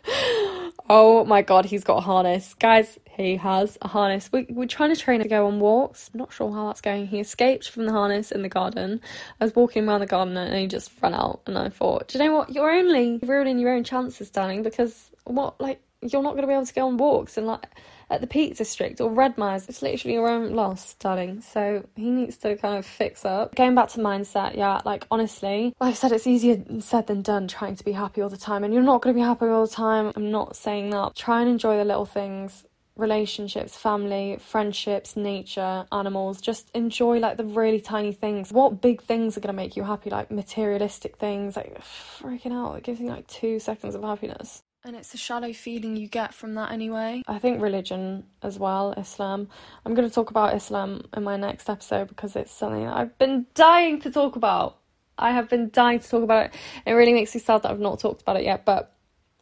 oh 0.90 1.24
my 1.26 1.44
god, 1.44 1.66
he's 1.66 1.84
got 1.84 1.98
a 1.98 2.02
harness. 2.02 2.56
Guys, 2.56 2.98
he 3.22 3.36
has 3.38 3.78
a 3.82 3.88
harness. 3.88 4.30
We, 4.32 4.46
we're 4.50 4.68
trying 4.68 4.94
to 4.94 5.00
train 5.00 5.22
him 5.22 5.24
to 5.24 5.30
go 5.30 5.48
on 5.48 5.60
walks. 5.60 6.10
I'm 6.14 6.20
not 6.20 6.34
sure 6.34 6.52
how 6.52 6.68
that's 6.68 6.82
going. 6.82 7.08
He 7.08 7.20
escaped 7.20 7.70
from 7.70 7.86
the 7.86 7.92
harness 7.92 8.32
in 8.32 8.42
the 8.42 8.50
garden. 8.50 9.02
I 9.40 9.46
was 9.46 9.56
walking 9.56 9.88
around 9.88 10.02
the 10.02 10.08
garden 10.08 10.38
and 10.38 10.56
he 10.56 10.68
just 10.68 10.92
ran 11.02 11.14
out. 11.14 11.42
And 11.48 11.58
I 11.58 11.70
thought, 11.70 12.08
do 12.10 12.18
you 12.18 12.26
know 12.26 12.36
what? 12.36 12.52
You're 12.52 12.72
only 12.72 13.20
ruining 13.24 13.60
your 13.60 13.74
own 13.74 13.84
chances, 13.84 14.30
darling, 14.30 14.64
because 14.64 15.12
what, 15.26 15.60
like, 15.62 15.82
you're 16.02 16.24
not 16.24 16.32
going 16.32 16.42
to 16.42 16.48
be 16.48 16.54
able 16.54 16.66
to 16.66 16.74
go 16.74 16.88
on 16.88 16.98
walks 16.98 17.38
and, 17.38 17.46
like, 17.46 17.68
at 18.12 18.20
the 18.20 18.28
Peak 18.28 18.58
District 18.58 19.00
or 19.00 19.10
Redmires. 19.10 19.68
It's 19.70 19.82
literally 19.82 20.16
your 20.16 20.30
own 20.30 20.54
loss, 20.54 20.96
darling. 20.96 21.42
So 21.42 21.84
he 21.96 22.10
needs 22.12 22.38
to 22.38 22.58
kind 22.58 22.78
of 22.78 22.86
fix 22.86 23.24
up. 23.26 23.56
Going 23.56 23.74
back 23.74 23.88
to 23.90 24.00
mindset, 24.00 24.56
yeah, 24.56 24.82
like 24.84 25.08
honestly, 25.10 25.74
like 25.80 25.92
I 25.92 25.94
said, 25.94 26.12
it's 26.12 26.28
easier 26.28 26.62
said 26.80 27.08
than 27.08 27.22
done 27.22 27.48
trying 27.48 27.78
to 27.78 27.86
be 27.86 27.94
happy 27.94 28.22
all 28.22 28.30
the 28.30 28.38
time. 28.38 28.64
And 28.64 28.74
you're 28.74 28.84
not 28.84 29.02
going 29.02 29.16
to 29.16 29.20
be 29.20 29.26
happy 29.26 29.46
all 29.46 29.66
the 29.66 29.72
time. 29.72 30.12
I'm 30.16 30.30
not 30.30 30.56
saying 30.56 30.90
that. 30.90 31.16
Try 31.16 31.42
and 31.42 31.50
enjoy 31.50 31.78
the 31.78 31.86
little 31.86 32.06
things 32.06 32.66
relationships, 32.96 33.76
family, 33.78 34.38
friendships, 34.40 35.16
nature, 35.16 35.86
animals. 35.92 36.42
Just 36.42 36.70
enjoy 36.74 37.20
like 37.20 37.38
the 37.38 37.46
really 37.46 37.82
tiny 37.82 38.14
things. 38.14 38.52
What 38.52 38.82
big 38.82 39.02
things 39.02 39.38
are 39.38 39.42
going 39.42 39.54
to 39.54 39.62
make 39.62 39.76
you 39.76 39.84
happy? 39.84 40.10
Like 40.10 40.32
materialistic 40.32 41.18
things, 41.18 41.56
like 41.56 41.82
freaking 41.82 42.54
out. 42.54 42.76
It 42.78 42.84
gives 42.84 43.00
you 43.00 43.08
like 43.08 43.28
two 43.28 43.60
seconds 43.60 43.96
of 43.96 44.04
happiness. 44.04 44.64
And 44.84 44.96
it's 44.96 45.14
a 45.14 45.18
shallow 45.18 45.54
feeling 45.54 45.96
you 45.96 46.08
get 46.08 46.34
from 46.34 46.56
that 46.56 46.72
anyway. 46.72 47.22
I 47.28 47.38
think 47.38 47.62
religion 47.62 48.24
as 48.42 48.58
well, 48.58 48.94
Islam. 48.94 49.48
I'm 49.86 49.94
going 49.94 50.08
to 50.08 50.14
talk 50.14 50.32
about 50.32 50.56
Islam 50.56 51.04
in 51.16 51.24
my 51.24 51.38
next 51.38 51.70
episode 51.70 52.08
because 52.08 52.36
it's 52.36 52.52
something 52.52 52.88
I've 52.88 53.16
been 53.20 53.46
dying 53.54 54.02
to 54.02 54.12
talk 54.12 54.36
about. 54.36 54.78
I 55.20 55.34
have 55.34 55.50
been 55.50 55.70
dying 55.70 56.00
to 56.00 56.10
talk 56.10 56.24
about 56.24 56.48
it. 56.48 56.56
It 56.88 56.94
really 56.94 57.14
makes 57.14 57.36
me 57.36 57.42
sad 57.42 57.62
that 57.62 57.70
I've 57.70 57.80
not 57.80 58.00
talked 58.00 58.24
about 58.24 58.38
it 58.38 58.44
yet, 58.44 58.66
but 58.66 58.92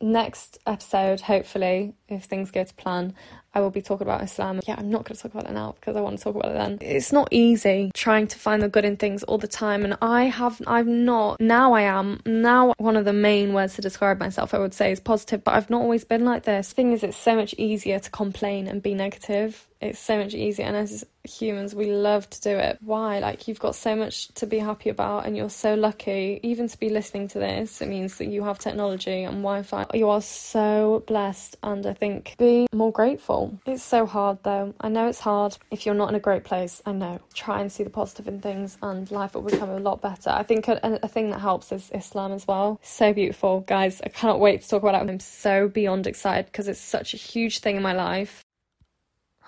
next 0.02 0.60
episode, 0.66 1.22
hopefully, 1.22 1.94
if 2.08 2.24
things 2.26 2.52
go 2.52 2.64
to 2.64 2.74
plan, 2.76 3.14
I 3.54 3.62
will 3.62 3.72
be 3.72 3.82
talking 3.82 4.06
about 4.06 4.24
Islam. 4.24 4.60
Yeah, 4.68 4.76
I'm 4.78 4.90
not 4.90 5.06
going 5.06 5.16
to 5.16 5.22
talk 5.22 5.34
about 5.34 5.50
it 5.50 5.54
now 5.54 5.76
because 5.80 5.96
I 5.96 6.02
want 6.02 6.18
to 6.18 6.24
talk 6.24 6.36
about 6.36 6.52
it 6.52 6.56
then. 6.56 6.78
It's 6.82 7.12
not 7.12 7.28
easy 7.32 7.92
trying 7.94 8.28
to 8.28 8.38
find 8.38 8.62
the 8.62 8.70
good 8.70 8.86
in 8.86 8.98
things 8.98 9.24
all 9.24 9.38
the 9.38 9.48
time, 9.48 9.84
and 9.84 9.98
I 10.02 10.26
have, 10.26 10.62
I'm 10.68 11.06
not, 11.06 11.40
now 11.40 11.74
I 11.74 11.82
am. 11.82 12.22
Now, 12.26 12.74
one 12.78 12.96
of 12.96 13.06
the 13.06 13.14
main 13.14 13.54
words 13.54 13.76
to 13.76 13.82
describe 13.82 14.20
myself, 14.20 14.54
I 14.54 14.60
would 14.60 14.74
say, 14.74 14.92
is 14.92 15.00
positive, 15.00 15.44
but 15.44 15.56
I've 15.56 15.70
not 15.70 15.82
always 15.82 16.04
been 16.04 16.26
like 16.26 16.44
this. 16.44 16.70
The 16.70 16.76
thing 16.76 16.94
is, 16.94 17.04
it's 17.04 17.18
so 17.18 17.36
much 17.36 17.56
easier 17.58 18.00
to 18.00 18.10
complain 18.12 18.68
and 18.68 18.82
be 18.82 18.94
negative. 18.94 19.68
It's 19.82 20.00
so 20.00 20.18
much 20.22 20.34
easier, 20.34 20.66
and 20.66 20.76
as 20.76 21.06
humans, 21.30 21.76
we 21.76 21.92
love 21.92 22.30
to 22.30 22.42
do 22.42 22.58
it. 22.58 22.78
Why? 22.82 23.20
Like, 23.20 23.48
you've 23.48 23.60
got 23.60 23.76
so 23.76 23.96
much 23.96 24.30
to 24.36 24.46
be 24.46 24.60
happy 24.60 24.90
about, 24.90 25.26
and 25.26 25.36
you're 25.36 25.50
so 25.50 25.76
lucky. 25.76 26.40
Even 26.44 26.68
to 26.68 26.78
be 26.78 26.90
listening 26.90 27.28
to 27.30 27.40
this, 27.40 27.82
it 27.82 27.88
means 27.88 28.18
that 28.18 28.28
you 28.28 28.44
have 28.44 28.60
technology 28.60 29.24
and 29.24 29.38
Wi 29.38 29.64
Fi. 29.64 29.86
You 29.94 30.10
are 30.10 30.22
so 30.22 31.04
blessed, 31.08 31.58
and 31.64 31.86
I 31.86 31.94
think 31.94 32.36
be 32.38 32.68
more 32.74 32.92
grateful. 32.92 33.60
It's 33.66 33.84
so 33.84 34.06
hard, 34.06 34.40
though. 34.44 34.74
I 34.82 34.90
know 34.90 35.08
it's 35.08 35.20
hard 35.20 35.58
if 35.72 35.86
you're 35.86 35.96
not 35.96 36.10
in 36.10 36.16
a 36.16 36.20
great 36.20 36.44
place. 36.44 36.82
I 36.86 36.92
know. 36.92 37.20
Try 37.34 37.62
and 37.62 37.72
see 37.72 37.84
the 37.84 37.90
positive 37.90 38.28
in 38.28 38.42
things, 38.42 38.78
and 38.82 39.10
life 39.12 39.36
will 39.36 39.42
become 39.42 39.70
a 39.70 39.80
lot 39.80 40.02
better. 40.02 40.30
I 40.30 40.44
think 40.44 40.68
a, 40.68 41.00
a 41.04 41.08
thing 41.08 41.30
that 41.32 41.40
helps 41.40 41.72
is 41.72 41.92
Islam 41.94 42.32
as 42.32 42.48
well. 42.48 42.80
So 42.82 43.14
beautiful, 43.14 43.62
guys. 43.62 44.02
I 44.02 44.10
cannot 44.10 44.40
wait 44.40 44.62
to 44.62 44.68
talk 44.68 44.84
about 44.84 44.96
it. 44.96 45.10
I'm 45.10 45.20
so 45.20 45.68
beyond 45.68 46.08
excited 46.08 46.46
because 46.46 46.68
it's 46.68 46.80
such 46.80 47.14
a 47.14 47.18
huge 47.18 47.60
thing 47.60 47.76
in 47.76 47.82
my 47.82 47.94
life. 47.94 48.44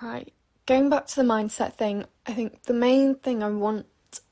Right. 0.00 0.32
Going 0.72 0.88
back 0.88 1.06
to 1.08 1.16
the 1.16 1.22
mindset 1.22 1.74
thing, 1.74 2.06
I 2.26 2.32
think 2.32 2.62
the 2.62 2.72
main 2.72 3.16
thing 3.16 3.42
I 3.42 3.50
want 3.50 3.84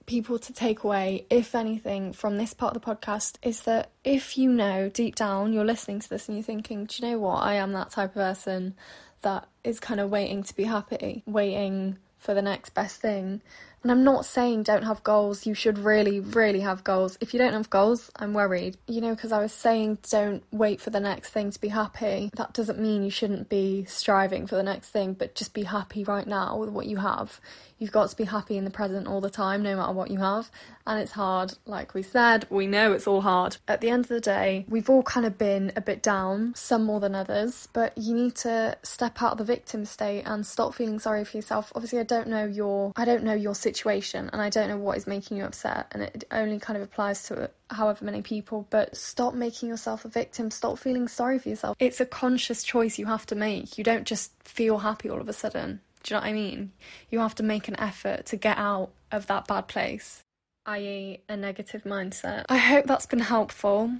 people 0.06 0.38
to 0.38 0.54
take 0.54 0.84
away, 0.84 1.26
if 1.28 1.54
anything, 1.54 2.14
from 2.14 2.38
this 2.38 2.54
part 2.54 2.74
of 2.74 2.80
the 2.80 2.94
podcast 2.94 3.36
is 3.42 3.60
that 3.64 3.90
if 4.04 4.38
you 4.38 4.50
know 4.50 4.88
deep 4.88 5.16
down 5.16 5.52
you're 5.52 5.66
listening 5.66 6.00
to 6.00 6.08
this 6.08 6.28
and 6.28 6.38
you're 6.38 6.42
thinking, 6.42 6.86
do 6.86 6.96
you 6.96 7.10
know 7.10 7.18
what? 7.18 7.42
I 7.42 7.56
am 7.56 7.72
that 7.72 7.90
type 7.90 8.12
of 8.12 8.14
person 8.14 8.74
that 9.20 9.48
is 9.64 9.80
kind 9.80 10.00
of 10.00 10.08
waiting 10.08 10.42
to 10.44 10.56
be 10.56 10.64
happy, 10.64 11.22
waiting 11.26 11.98
for 12.16 12.32
the 12.32 12.40
next 12.40 12.70
best 12.70 13.02
thing. 13.02 13.42
And 13.82 13.90
I'm 13.90 14.04
not 14.04 14.26
saying 14.26 14.64
don't 14.64 14.82
have 14.82 15.02
goals. 15.02 15.46
You 15.46 15.54
should 15.54 15.78
really, 15.78 16.20
really 16.20 16.60
have 16.60 16.84
goals. 16.84 17.16
If 17.20 17.32
you 17.32 17.38
don't 17.38 17.54
have 17.54 17.70
goals, 17.70 18.10
I'm 18.16 18.34
worried. 18.34 18.76
You 18.86 19.00
know, 19.00 19.14
because 19.14 19.32
I 19.32 19.40
was 19.40 19.52
saying 19.52 19.98
don't 20.10 20.42
wait 20.50 20.80
for 20.80 20.90
the 20.90 21.00
next 21.00 21.30
thing 21.30 21.50
to 21.50 21.60
be 21.60 21.68
happy. 21.68 22.30
That 22.36 22.52
doesn't 22.52 22.78
mean 22.78 23.02
you 23.02 23.10
shouldn't 23.10 23.48
be 23.48 23.86
striving 23.86 24.46
for 24.46 24.56
the 24.56 24.62
next 24.62 24.90
thing, 24.90 25.14
but 25.14 25.34
just 25.34 25.54
be 25.54 25.62
happy 25.62 26.04
right 26.04 26.26
now 26.26 26.58
with 26.58 26.68
what 26.68 26.86
you 26.86 26.98
have. 26.98 27.40
You've 27.80 27.92
got 27.92 28.10
to 28.10 28.16
be 28.16 28.24
happy 28.24 28.58
in 28.58 28.64
the 28.64 28.70
present 28.70 29.08
all 29.08 29.22
the 29.22 29.30
time, 29.30 29.62
no 29.62 29.74
matter 29.74 29.92
what 29.92 30.10
you 30.10 30.18
have. 30.18 30.50
And 30.86 31.00
it's 31.00 31.12
hard, 31.12 31.54
like 31.64 31.94
we 31.94 32.02
said, 32.02 32.46
we 32.50 32.66
know 32.66 32.92
it's 32.92 33.06
all 33.06 33.22
hard. 33.22 33.56
At 33.66 33.80
the 33.80 33.88
end 33.88 34.04
of 34.04 34.08
the 34.08 34.20
day, 34.20 34.66
we've 34.68 34.90
all 34.90 35.02
kind 35.02 35.24
of 35.24 35.38
been 35.38 35.72
a 35.76 35.80
bit 35.80 36.02
down, 36.02 36.52
some 36.54 36.84
more 36.84 37.00
than 37.00 37.14
others, 37.14 37.68
but 37.72 37.96
you 37.96 38.14
need 38.14 38.36
to 38.36 38.76
step 38.82 39.22
out 39.22 39.32
of 39.32 39.38
the 39.38 39.44
victim 39.44 39.86
state 39.86 40.24
and 40.26 40.46
stop 40.46 40.74
feeling 40.74 40.98
sorry 40.98 41.24
for 41.24 41.38
yourself. 41.38 41.72
Obviously, 41.74 41.98
I 41.98 42.04
don't 42.04 42.28
know 42.28 42.44
your 42.44 42.92
I 42.96 43.06
don't 43.06 43.24
know 43.24 43.34
your 43.34 43.54
situation 43.54 44.28
and 44.30 44.42
I 44.42 44.50
don't 44.50 44.68
know 44.68 44.76
what 44.76 44.98
is 44.98 45.06
making 45.06 45.38
you 45.38 45.44
upset 45.44 45.86
and 45.92 46.02
it 46.02 46.24
only 46.30 46.58
kind 46.58 46.76
of 46.76 46.82
applies 46.82 47.22
to 47.28 47.50
however 47.70 48.04
many 48.04 48.20
people, 48.20 48.66
but 48.68 48.94
stop 48.94 49.32
making 49.34 49.70
yourself 49.70 50.04
a 50.04 50.08
victim, 50.08 50.50
stop 50.50 50.78
feeling 50.78 51.08
sorry 51.08 51.38
for 51.38 51.48
yourself. 51.48 51.76
It's 51.78 52.00
a 52.00 52.06
conscious 52.06 52.62
choice 52.62 52.98
you 52.98 53.06
have 53.06 53.24
to 53.26 53.34
make. 53.34 53.78
You 53.78 53.84
don't 53.84 54.06
just 54.06 54.32
feel 54.42 54.78
happy 54.78 55.08
all 55.08 55.20
of 55.20 55.28
a 55.28 55.32
sudden. 55.32 55.80
Do 56.02 56.14
you 56.14 56.20
know 56.20 56.24
what 56.24 56.30
I 56.30 56.32
mean? 56.32 56.72
You 57.10 57.20
have 57.20 57.34
to 57.36 57.42
make 57.42 57.68
an 57.68 57.78
effort 57.78 58.26
to 58.26 58.36
get 58.36 58.58
out 58.58 58.90
of 59.12 59.26
that 59.26 59.46
bad 59.46 59.68
place, 59.68 60.22
i.e., 60.66 61.20
a 61.28 61.36
negative 61.36 61.84
mindset. 61.84 62.44
I 62.48 62.58
hope 62.58 62.86
that's 62.86 63.06
been 63.06 63.20
helpful, 63.20 63.92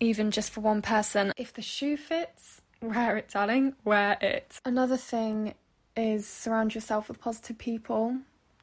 even 0.00 0.30
just 0.30 0.50
for 0.50 0.60
one 0.60 0.82
person. 0.82 1.32
If 1.36 1.52
the 1.52 1.62
shoe 1.62 1.96
fits, 1.96 2.62
wear 2.80 3.16
it, 3.16 3.30
darling, 3.30 3.74
wear 3.84 4.16
it. 4.20 4.58
Another 4.64 4.96
thing 4.96 5.54
is 5.96 6.26
surround 6.26 6.74
yourself 6.74 7.08
with 7.08 7.20
positive 7.20 7.58
people. 7.58 8.18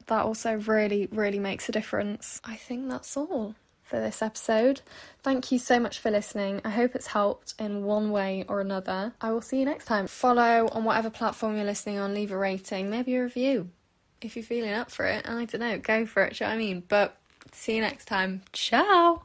That 0.06 0.24
also 0.24 0.56
really, 0.56 1.08
really 1.12 1.38
makes 1.38 1.68
a 1.68 1.72
difference. 1.72 2.40
I 2.44 2.56
think 2.56 2.88
that's 2.88 3.16
all 3.16 3.54
for 3.92 4.00
this 4.00 4.22
episode. 4.22 4.80
Thank 5.22 5.52
you 5.52 5.58
so 5.58 5.78
much 5.78 5.98
for 5.98 6.10
listening. 6.10 6.62
I 6.64 6.70
hope 6.70 6.94
it's 6.94 7.08
helped 7.08 7.52
in 7.58 7.84
one 7.84 8.10
way 8.10 8.42
or 8.48 8.62
another. 8.62 9.12
I 9.20 9.32
will 9.32 9.42
see 9.42 9.58
you 9.58 9.66
next 9.66 9.84
time. 9.84 10.06
Follow 10.06 10.70
on 10.72 10.84
whatever 10.84 11.10
platform 11.10 11.56
you're 11.56 11.66
listening 11.66 11.98
on, 11.98 12.14
leave 12.14 12.32
a 12.32 12.38
rating, 12.38 12.88
maybe 12.88 13.14
a 13.16 13.22
review. 13.22 13.68
If 14.22 14.34
you're 14.34 14.44
feeling 14.44 14.72
up 14.72 14.90
for 14.90 15.04
it, 15.04 15.28
I 15.28 15.44
don't 15.44 15.60
know, 15.60 15.78
go 15.78 16.06
for 16.06 16.24
it, 16.24 16.38
do 16.38 16.44
you 16.44 16.48
know 16.48 16.56
what 16.56 16.62
I 16.62 16.66
mean? 16.66 16.82
But 16.88 17.18
see 17.52 17.74
you 17.76 17.82
next 17.82 18.06
time. 18.06 18.40
Ciao! 18.54 19.20